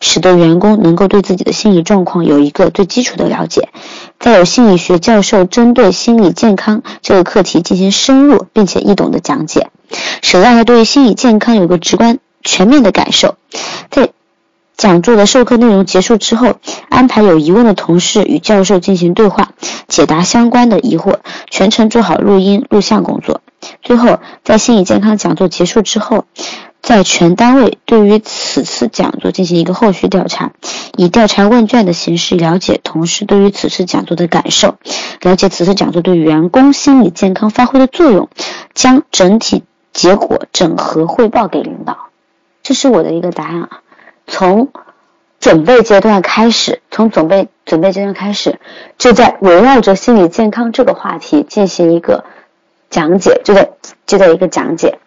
[0.00, 3.68] 使得员工能够对自己的心理状况有一个最基础的了解，
[4.18, 9.70] 再有心理学教授针对心理健康这个课题进行深入并且易懂的讲解，
[10.22, 13.36] 使大家对心理健康有个直观全面的感受。
[13.90, 14.10] 在
[14.76, 16.54] 讲座的授课内容结束之后，
[16.88, 19.50] 安排有疑问的同事与教授进行对话，
[19.88, 21.16] 解答相关的疑惑，
[21.50, 23.40] 全程做好录音录像工作。
[23.82, 26.26] 最后，在心理健康讲座结束之后。
[26.80, 30.52] 在全单位对于此次讲座进行一个后续调查，
[30.96, 34.76] 以调查问卷的形式了解同事对于此次讲座的感受，
[35.20, 38.30] 了解此次讲座对员工心理健康发挥的作用，
[38.74, 42.08] 将整体结果整合汇报给领导。
[42.62, 43.80] 这是我的一个答案啊。
[44.26, 44.68] 从
[45.40, 48.60] 准备阶段开始，从准备准备阶段开始，
[48.96, 52.24] 就在围绕着心理健康这个话题进行一个
[52.88, 53.70] 讲解，就在
[54.06, 54.98] 就在一个讲解。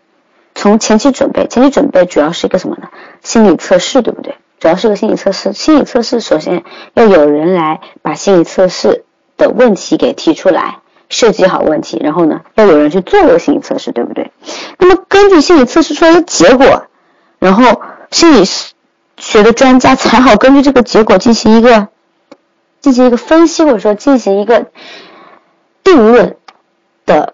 [0.61, 2.89] 从前期准备，前期准备主要是一个什么呢？
[3.23, 4.35] 心理测试，对不对？
[4.59, 5.53] 主要是个心理测试。
[5.53, 9.03] 心理测试首先要有人来把心理测试
[9.37, 14.29] 的问题给提出来，设计好问题，然后呢，要有人去做这个心理测试，对不对？
[14.77, 16.85] 那么根据心理测试出来的结果，
[17.39, 17.81] 然后
[18.11, 18.43] 心理
[19.17, 21.87] 学的专家才好根据这个结果进行一个
[22.81, 24.67] 进行一个分析，或者说进行一个
[25.83, 26.37] 定论
[27.07, 27.33] 的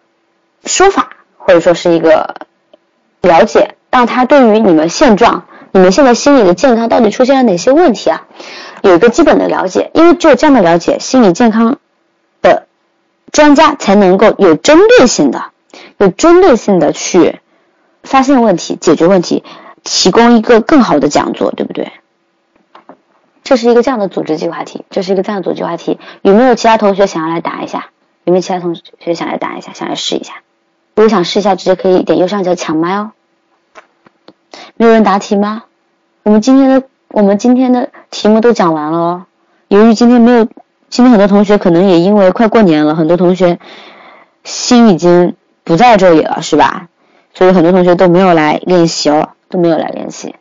[0.64, 2.47] 说法，或者说是一个。
[3.22, 8.28] 了解，让他对于你们现状、你们现在心理的健康到底出现了哪些问题啊，
[8.82, 9.92] 有一个基本的了解。
[9.94, 11.80] 因为只有这样的了解，心理健康
[12.42, 12.68] 的
[13.32, 15.46] 专家才能够有针对性的、
[15.98, 17.40] 有针对性的去
[18.04, 19.44] 发现问题、解决问题，
[19.84, 21.92] 提供一个更好的讲座，对不对？
[23.44, 26.00] 这是一个这样的组织计划题，这是一个这样的组织计划题。
[26.22, 27.92] 有没有其他同学想要来答一下？
[28.26, 29.72] 有没有其他同学想来答一下？
[29.74, 30.34] 想来试一下？
[30.98, 33.12] 如果想试一下，直接可以点右上角抢麦哦。
[34.78, 35.66] 没有人答题吗？
[36.24, 39.26] 我们今天的我们今天的题目都讲完了哦。
[39.68, 40.48] 由于今天没有，
[40.90, 43.60] 今天很多同学可能也因为快过年了，很多同学
[44.44, 46.88] 心已经不在这里了，是吧？
[47.36, 50.34] 所以很多同学都没有来练习哦，都没有来练习。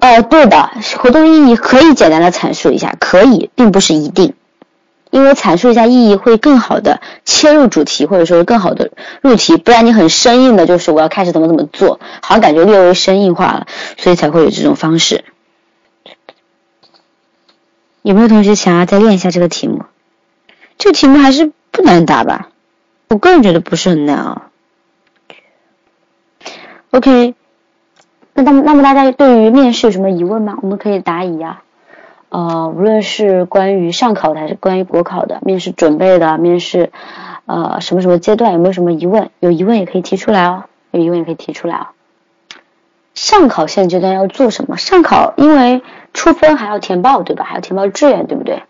[0.00, 4.34] 呃，对的，活动意义可以简单的阐述一下，可以，并不是一定。
[5.14, 8.90] 因为阐述一下意义会更好的切入主题，或者说更好的
[9.22, 15.24] 入题，不然你很生硬的，就是我要开始怎么怎么做，好像感觉略微生硬化了，所以才会有这种方式。
[18.02, 19.84] 有没有同学想要再练一下这个题目？
[20.78, 22.48] 这个题目还是不难答吧？
[23.06, 24.50] 我个人觉得不是很难啊。
[26.90, 27.36] OK，
[28.34, 30.58] 那那么那么大家对于面试有什么疑问吗？
[30.60, 31.62] 我们可以答疑啊。
[32.34, 36.90] 呃，无论是关于上考的还是关于国考的面试准备的面试，
[37.46, 39.30] 呃，什么什么阶段有没有什么疑问？
[39.38, 41.86] 有疑问也可以提出来哦，有疑问也可以提出来哦。
[43.14, 44.76] 上考现阶段要做什么？
[44.76, 45.82] 上考因为
[46.12, 47.44] 出分还要填报对吧？
[47.44, 48.64] 还要填报志愿对不对？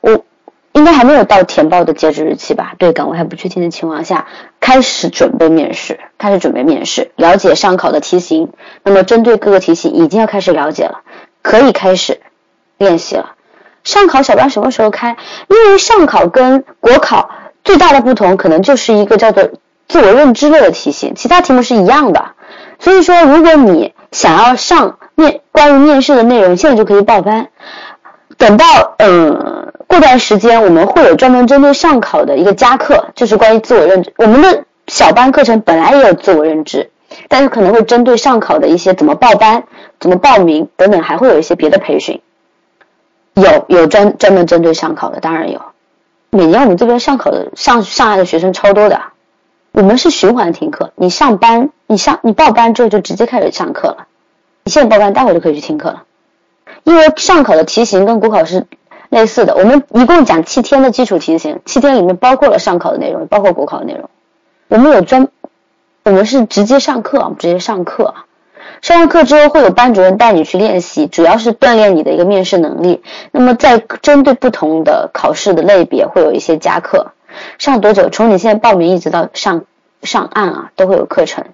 [0.00, 0.24] 我
[0.72, 2.72] 应该还没有到填报的截止日期吧？
[2.78, 4.28] 对岗位还不确定的情况下，
[4.60, 8.48] 开始准备面试，开始准备面试，了解上考的题型。
[8.82, 11.02] 那么针对各个题型已经要开始了解了，
[11.42, 12.22] 可以开始。
[12.82, 13.32] 练习了，
[13.84, 15.16] 上考小班什么时候开？
[15.48, 17.30] 因为上考跟国考
[17.64, 19.48] 最大的不同，可能就是一个叫做
[19.88, 22.32] 自我认知类的题型，其他题目是一样的。
[22.78, 27.48] 所以说，如果你想要上面关于面试的内容，现在就可以报班。
[28.36, 28.64] 等到
[28.98, 34.12] 嗯过段时间，我们会有专门针对上考的一个加课，就是关于自我认知。
[34.16, 36.90] 我们的小班课程本来也有自我认知，
[37.28, 39.62] 但是可能会针对上考的一些怎么报班、
[40.00, 42.20] 怎么报名等等，还会有一些别的培训。
[43.34, 45.60] 有有专专门针对上考的，当然有。
[46.30, 49.00] 每年我们这边上考的上上来的学生超多的，
[49.70, 50.92] 我们是循环听课。
[50.96, 54.06] 你上班，你上你报班之后就直接开始上课了。
[54.64, 56.04] 你现在报班，待会就可以去听课了。
[56.84, 58.66] 因为上考的题型跟国考是
[59.10, 59.54] 类似的。
[59.56, 64.08] 我们一共讲七天的基础题型，七天里面包括了上考的内容，包括国考的内容。
[64.68, 65.28] 我们有专，
[66.04, 68.14] 我们是直接上课，直接上课。
[68.80, 73.02] 上完课之后会有班主任带你去练习，主要是锻炼你的一个面试能力。
[73.30, 77.12] 那么在针对不同的考试的类别，会有一些加课。
[77.58, 78.08] 上多久？
[78.10, 79.64] 从你现在报名一直到上
[80.02, 81.44] 上岸啊，都会有课程。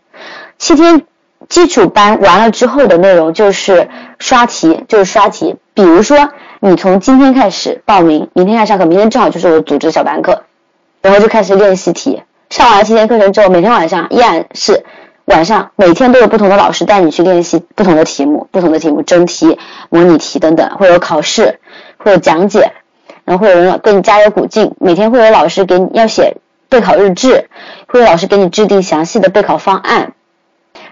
[0.59, 1.03] 七天
[1.49, 3.89] 基础班完了之后的内容就是
[4.19, 5.57] 刷题，就是刷题。
[5.75, 6.31] 比如说
[6.61, 10.43] 你从今天开始报名，明天开始上课，明天正好就是我组织小班课，
[11.01, 12.23] 然后就开始练习题。
[12.51, 14.85] 上完七天课程之后，每天晚上依然是
[15.29, 19.59] 晚上，每天都有不同的老师带你去练习不同的题目，不同的题目，真题、
[19.91, 21.61] 模拟题等等，会有考试，
[21.99, 22.73] 会有讲解。
[23.27, 26.39] 然后会有人给你加油鼓劲，每天会有老师给你要写
[26.71, 27.51] 备考日志，
[27.87, 30.15] 会有老师给你制定详细的备考方案，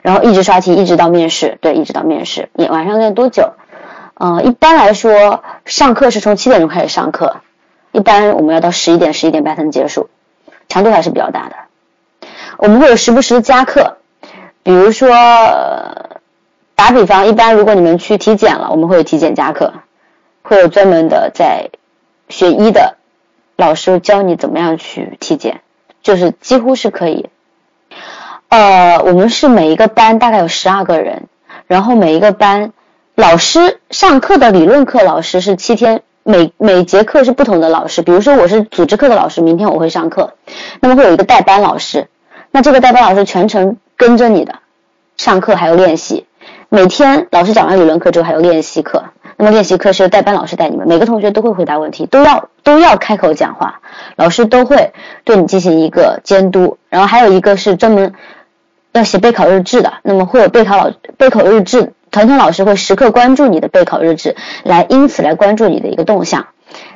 [0.03, 2.51] 然后一直刷题，一直到面试，对，一直到面试。
[2.53, 3.55] 你晚上练多久？
[4.13, 7.37] 呃，一般来说，上课是从七点钟开始上课，
[7.93, 10.11] 一般我们要到十一点、十一点半才能结束，
[10.69, 11.57] 强度还是比较大的。
[12.59, 13.96] 我们会有时不时的加课，
[14.67, 15.09] 比如说
[16.75, 19.73] 打比方，一般如果你们去体检了，我们会有体检加课，
[20.43, 21.71] 会有专门的在。
[22.29, 22.97] 学医的
[23.55, 25.61] 老师教你怎么样去体检，
[26.03, 27.31] 就是几乎是可以。
[28.49, 31.29] 呃，我们是每一个班大概有十二个人，
[31.69, 32.73] 然后每一个班
[33.15, 38.03] 老师上课的理论课老师是七天，每每节课是不同的老师。
[38.03, 40.35] 比如说我是组织课的老师，明天我会上课，
[40.81, 42.09] 那么会有一个代班老师，
[42.51, 44.57] 那这个代班老师全程跟着你的
[45.17, 46.27] 上课还有练习，
[46.69, 49.05] 每天老师讲完理论课之后还有练习课。
[49.39, 53.81] 那么练习课是代班老师带你们，每个同学都会回答问题，都要都要开口讲话，
[54.17, 54.93] 老师都会
[55.25, 56.79] 对你进行一个监督。
[56.89, 58.15] 然后还有一个是专门
[58.93, 66.47] 要写备考日志的，那么会有备考老备考日志，团团老师会时刻关注你的备考日志，来因此来关注你的一个动向。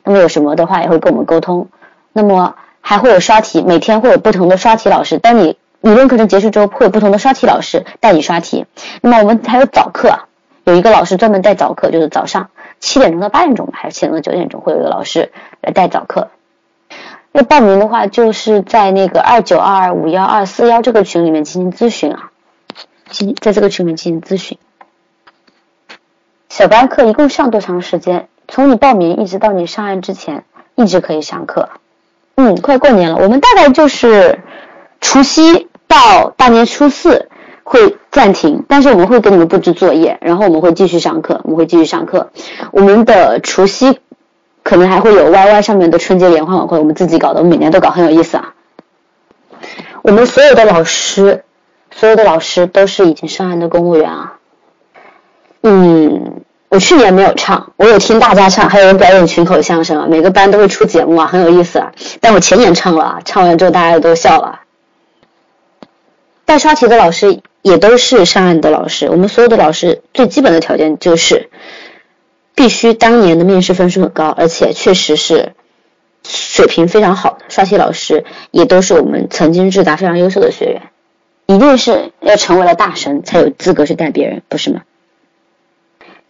[0.04, 1.68] 那么有什么的话也会跟我们沟通。
[2.14, 5.18] 那么还会有刷题，每天会有不同的刷题老师。
[5.18, 8.66] 当你理论课程结束之后，会有不同的刷题老师带你刷题。
[9.00, 10.20] 那么我们还有早课。
[10.64, 16.28] 有一个老师专门带早课，就是早上七点钟到八点钟还是七点到九点钟，会有一个老师来带早课。
[17.32, 22.30] 要报名的话，就是在那个二九二二五幺二四幺这个群里面进行咨询啊，
[23.08, 24.58] 进在这个群里面进行咨询。
[26.50, 28.28] 小班课一共上多长时间？
[28.46, 31.70] 从你报名一直到你上岸之前，一直可以上课。
[32.36, 34.40] 嗯，快过年了，我们大概就是
[35.10, 37.28] 除夕到大年初四。
[37.62, 42.30] 会暂停，但是我们会给你们布置作业，然后我们会继续上课，我们会继续上课。
[42.72, 44.00] 我们的除夕
[44.64, 48.54] 可能还会有 YY 上面的春节联欢晚会，我们自己搞的，我们每年都搞，很有意思啊。
[50.02, 51.44] 我们所有的老师，
[51.92, 54.32] 所有的老师都是已经上岸的公务员啊。
[55.62, 61.92] 嗯，我去年没有唱，我有听大家唱，还有人表演群口相声啊，每个班都会出节目啊，很有意思啊。
[62.20, 64.59] 但我前年唱了，唱完之后大家都笑了。
[66.50, 67.40] 带刷题的老师。
[67.62, 71.50] 也都是上岸的老师，我们所有的老师最基本的条件就是
[72.54, 75.52] 必须当年的面试分数很高，而且确实是
[76.26, 80.82] 水平非常好的刷题老师，也都是我们曾经智达非常优秀的学员，
[81.44, 84.80] 一定是要成为了大神才有资格去带别人，不是吗？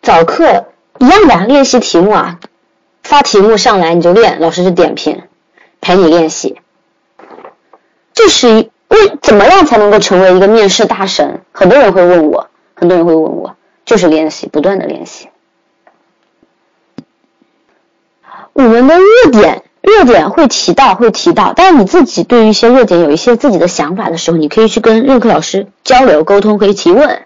[0.03, 0.67] 早课
[0.99, 2.41] 一样的练习题目啊，
[3.05, 5.23] 发题目上来你就练，老师就点评，
[5.81, 6.61] 陪你练习，
[8.13, 8.71] 这是一。
[8.91, 11.41] 为怎么样才能够成为一个面试大神？
[11.53, 15.29] 很多人会问我，很多人会问我，就是练习，不断的练习。
[18.53, 27.23] 我们的热点，热点会提到，会提到，但是你自己对于一些热点有一些自己的想法的时候，你可以去跟任课老师交流沟通，可以提问。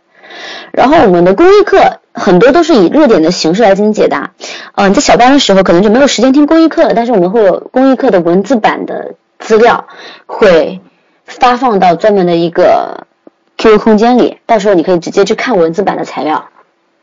[0.71, 4.33] 然后我们的公益课很多都是以热点的形式来进行解答。
[4.75, 9.87] 嗯，在小班的时候可能就没有时间听公益课了，但是我们会有公益课的文字版的资料
[10.27, 10.81] 会。
[11.25, 13.07] 发放到专门的一个
[13.57, 16.49] QQ 空间里，到时候你可以直接去看文字版的材料。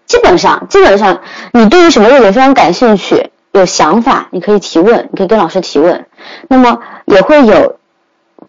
[0.06, 1.22] 基本上，基本上
[1.54, 6.06] 你对于什么热点非常感兴趣、有想法，你可以提问，你可以跟老师提问。
[6.50, 7.80] 那么也会有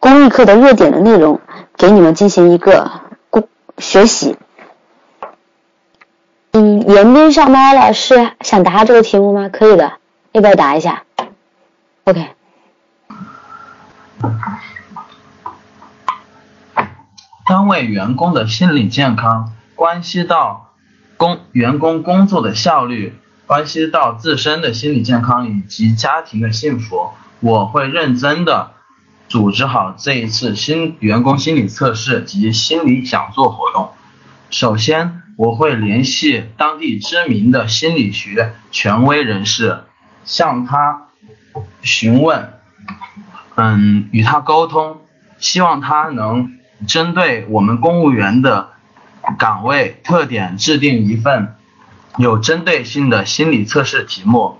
[0.00, 1.40] 公益课的热点的内容
[1.76, 2.90] 给你们进行一个
[3.30, 3.46] 公
[3.78, 4.36] 学习。
[6.52, 9.48] 嗯，延边上猫老师想答这个题目吗？
[9.48, 9.92] 可以的，
[10.32, 11.04] 要不要答一下
[12.04, 12.28] ？OK。
[17.52, 20.72] 单位员工的心理健康关系到
[21.18, 23.12] 工员工工作的效率，
[23.46, 27.10] 关系到自身的心理健康以及家庭的幸福。
[27.40, 28.70] 我会认真的
[29.28, 33.90] 组织好这一次新员工心理测试及心理讲座活动。
[34.48, 39.80] 首先，我会联系当地知名的心理学权威人士，
[40.24, 41.08] 向他
[41.82, 42.54] 询问，
[43.56, 45.02] 嗯，与他沟通，
[45.38, 46.50] 希望他能
[46.86, 48.70] 针对我们公务员的
[49.38, 51.54] 岗位特点制定一份
[52.18, 54.58] 有针对性的心理测试题目。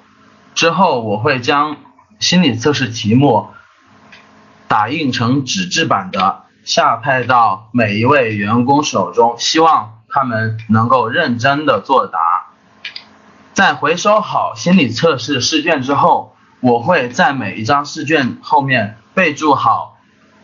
[0.55, 1.77] 之后我会将
[2.21, 3.49] 心理测试题目
[4.69, 12.19] 打印成纸质版的，下派到每一位员工手中，希望他们能够认真的作答。
[13.53, 19.92] 在回收好心理测试试卷之后，我会在每一张试卷后面备注好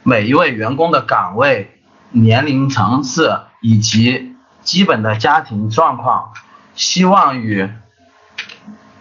[0.09, 1.78] 每一位员工的岗位、
[2.12, 6.32] 年龄层次以及基本的家庭状况，
[6.74, 7.68] 希望与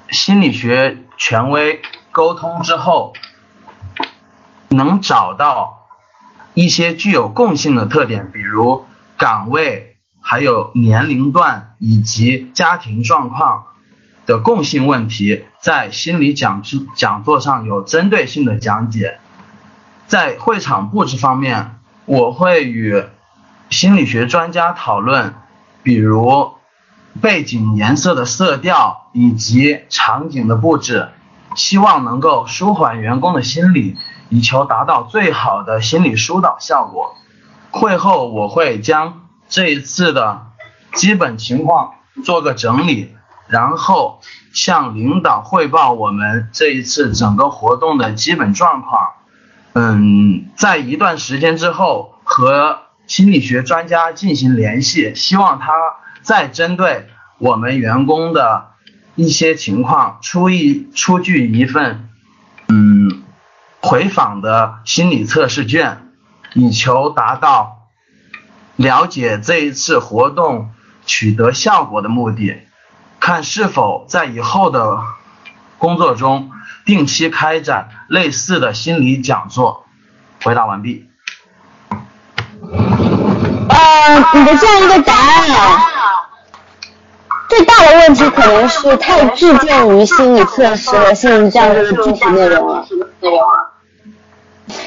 [0.10, 1.82] 心理学权威
[2.12, 3.14] 沟通之后，
[4.68, 5.88] 能找到
[6.54, 8.86] 一些具有共性的特点，比如
[9.16, 13.64] 岗位、还有年龄段以及家庭状况。
[14.26, 16.62] 的共性问题，在心理讲
[16.98, 19.22] 讲座上有针对性的讲解。
[20.08, 23.06] 在会场布置方面，我会与
[23.70, 25.36] 心理学专家讨论，
[25.84, 26.54] 比如
[27.22, 31.10] 背景颜色的色调以及场景的布置，
[31.56, 33.98] 希望能够舒缓员工的心理，
[34.30, 37.16] 以求达到最好的心理疏导效果。
[37.72, 40.48] 会后我会将这一次的
[40.94, 41.92] 基本情况
[42.24, 43.14] 做个整理。
[43.50, 44.20] 然后
[44.54, 49.14] 向领导汇报我们这一次整个活动的基本状况。
[49.74, 55.74] 嗯，在一段时间之后和心理学专家进行联系，希望他
[56.22, 57.08] 再针对
[57.38, 58.72] 我们员工的
[59.16, 62.10] 一些情况出一出具一份
[62.68, 63.24] 嗯
[63.80, 66.10] 回访的心理测试卷，
[66.54, 67.88] 以求达到
[68.76, 70.72] 了解这一次活动
[71.06, 72.58] 取得效果的目的。
[73.20, 75.00] 看是否在以后的
[75.78, 76.52] 工作中
[76.88, 79.86] 定期开展类似的心理讲座。
[80.44, 81.08] 回答完毕。
[83.70, 85.82] 呃，你的这样一个答案，
[87.50, 92.88] 最大的问题可能是太致敬于心理测试和心理讲座的具体内容了。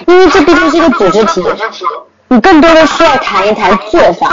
[0.07, 1.43] 因为这毕竟是一个组织题，
[2.29, 4.31] 你更多的需要谈一谈做法。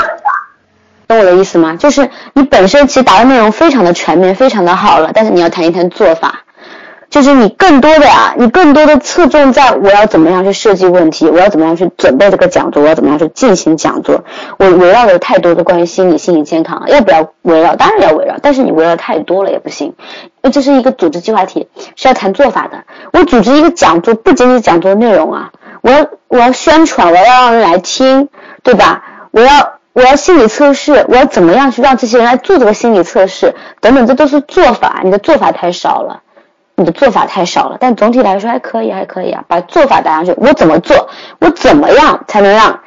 [1.07, 1.75] 懂我的意思吗？
[1.75, 6.43] 就是你本身其实答的内容非常的全面，非常的好了，但是你要谈一谈做法，
[7.17, 14.23] 就是你更多的呀，你更多的侧重在我要怎么样去设计问题，我要怎么样去准备这个讲座，我要怎么样去进行讲座。
[14.59, 17.75] 我围绕的太多的关于心理、心理健康，要不要围绕？
[17.75, 19.87] 当然要围绕，但是你围绕太多了也不行。
[19.87, 22.83] 因为这是一个组织计划题，是要谈做法的。
[23.13, 25.51] 我组织一个讲座，不仅仅讲座内容啊，
[25.81, 28.29] 我要我要宣传，我要让人来听，
[28.61, 29.03] 对吧？
[29.31, 29.73] 我要。
[29.93, 33.55] 我要心理测试，我要怎么样去让这些人来做这个心理测试？
[33.81, 36.21] 等等，这都是做法，你的做法太少了，
[36.77, 37.77] 你的做法太少了。
[37.79, 40.33] 但总体来说还可以，还可以啊，把做法打上去。
[40.37, 41.09] 我怎么做？
[41.39, 42.79] 我怎么样才能让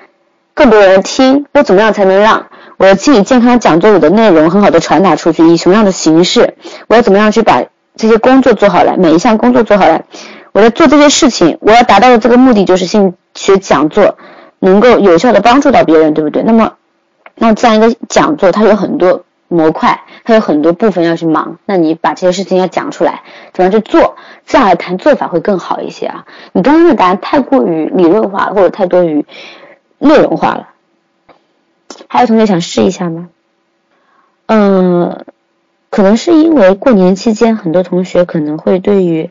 [0.55, 1.45] 更多人听？
[1.53, 2.47] 我怎么样才能让
[2.79, 5.47] 我的心理健康讲座里的内容很好的传达出去？
[5.49, 6.55] 以什么样的形式？
[6.89, 7.63] 我要怎么样去把
[7.97, 8.97] 这些工作做好来？
[8.97, 10.05] 每一项工作做好来，
[10.53, 14.17] 我在做这些事情，我要达到的这个目的就是心理学讲座
[14.61, 16.43] 能够有效的帮助到别人，对不对？
[16.45, 16.73] 那么。
[17.43, 21.59] 那这样一个讲座，它有很多模块，它有很多部分要去忙。
[21.67, 23.23] 那你把这些事情要讲出来，
[23.53, 26.25] 怎么样去做，这样来谈做法会更好一些啊。
[26.53, 29.27] 你刚刚的答案太过于理论化，或者太多于
[29.99, 30.69] 内容化了。
[32.09, 33.29] 还有同学想试一下吗？
[34.47, 35.25] 嗯，
[35.91, 39.31] 可能是因为过年期间，很多同学可能会对于。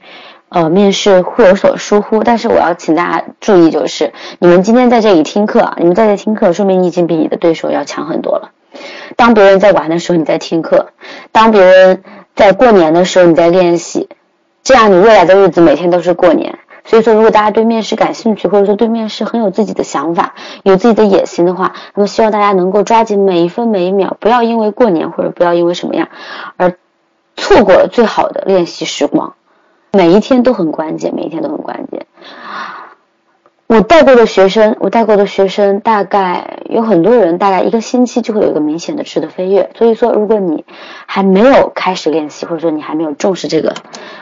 [0.51, 8.49] 呃，面试会有所疏忽，但是我要请大家注意，就是你们今天在这里听课啊，你们在这听课，说明你已经比你的对手要强很多了。
[9.15, 10.88] 当别人在玩的时候，你在听课；
[11.32, 12.03] 当别人
[12.36, 14.09] 在过年的时候，你在练习。
[14.63, 16.59] 这样，你未来的日子每天都是过年。
[16.86, 26.09] 所以说，如果大家对面试感兴趣，或者说对面试很有自己的想法、有自己的野心的话，那么希望大家能够抓紧每一分每一秒，不要因为过年或者不要因为什么样
[26.57, 26.73] 而
[27.36, 29.36] 错过了最好的练习时光。
[29.91, 32.07] 每一天都很关键，每一天都很关键。
[33.70, 39.70] 我带过的学生，我带过的学生大概有很多人，大概一个星期就会有一个明显的质的飞跃。
[39.76, 40.65] 所以说，如果你
[41.05, 43.76] 还没有开始练习，或者说你还没有重视这个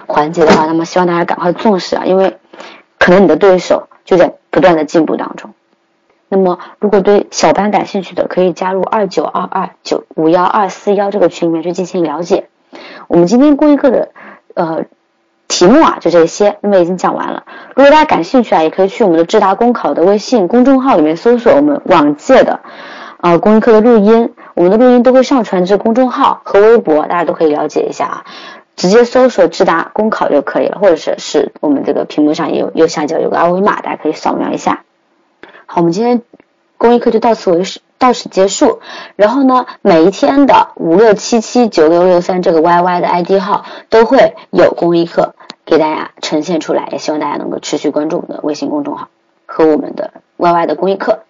[0.05, 2.35] 环节的话，那么希望大家赶快重视啊，因为
[2.99, 5.53] 可能你的对手就在不断的进步当中。
[6.27, 12.49] 那么，如果对小班感兴趣的，可以加入二九二二九五幺二四幺这个群里面去进行了解。
[13.07, 14.09] 我们今天公益课的
[14.55, 14.83] 呃。
[15.47, 17.43] 题目啊，就这些，那么已经讲完了。
[17.75, 22.59] 如果大家感兴趣啊，也可以去我们的智达公考的微信公众号里面搜索我们往届的
[23.21, 28.25] 呃公益课的录音，我们的录音都会上传至公众号和微博，大家都可以了解一下啊。
[28.75, 34.83] 直接搜索智达公考就可以了，或者是是我们这个屏幕上也有右下角有个二维码，大家可以扫描一下。
[35.65, 36.21] 好，我们今天
[36.77, 38.79] 公益课就到此为止，到此结束。
[39.15, 45.35] 然后呢，每一天的五六七七九六六三这个 YY 的 ID 号都会有公益课
[45.65, 49.09] 给大家呈现出来，也希望大家能够持续关注我们的微信公众号
[49.45, 51.23] 和我们的 YY 的公益课。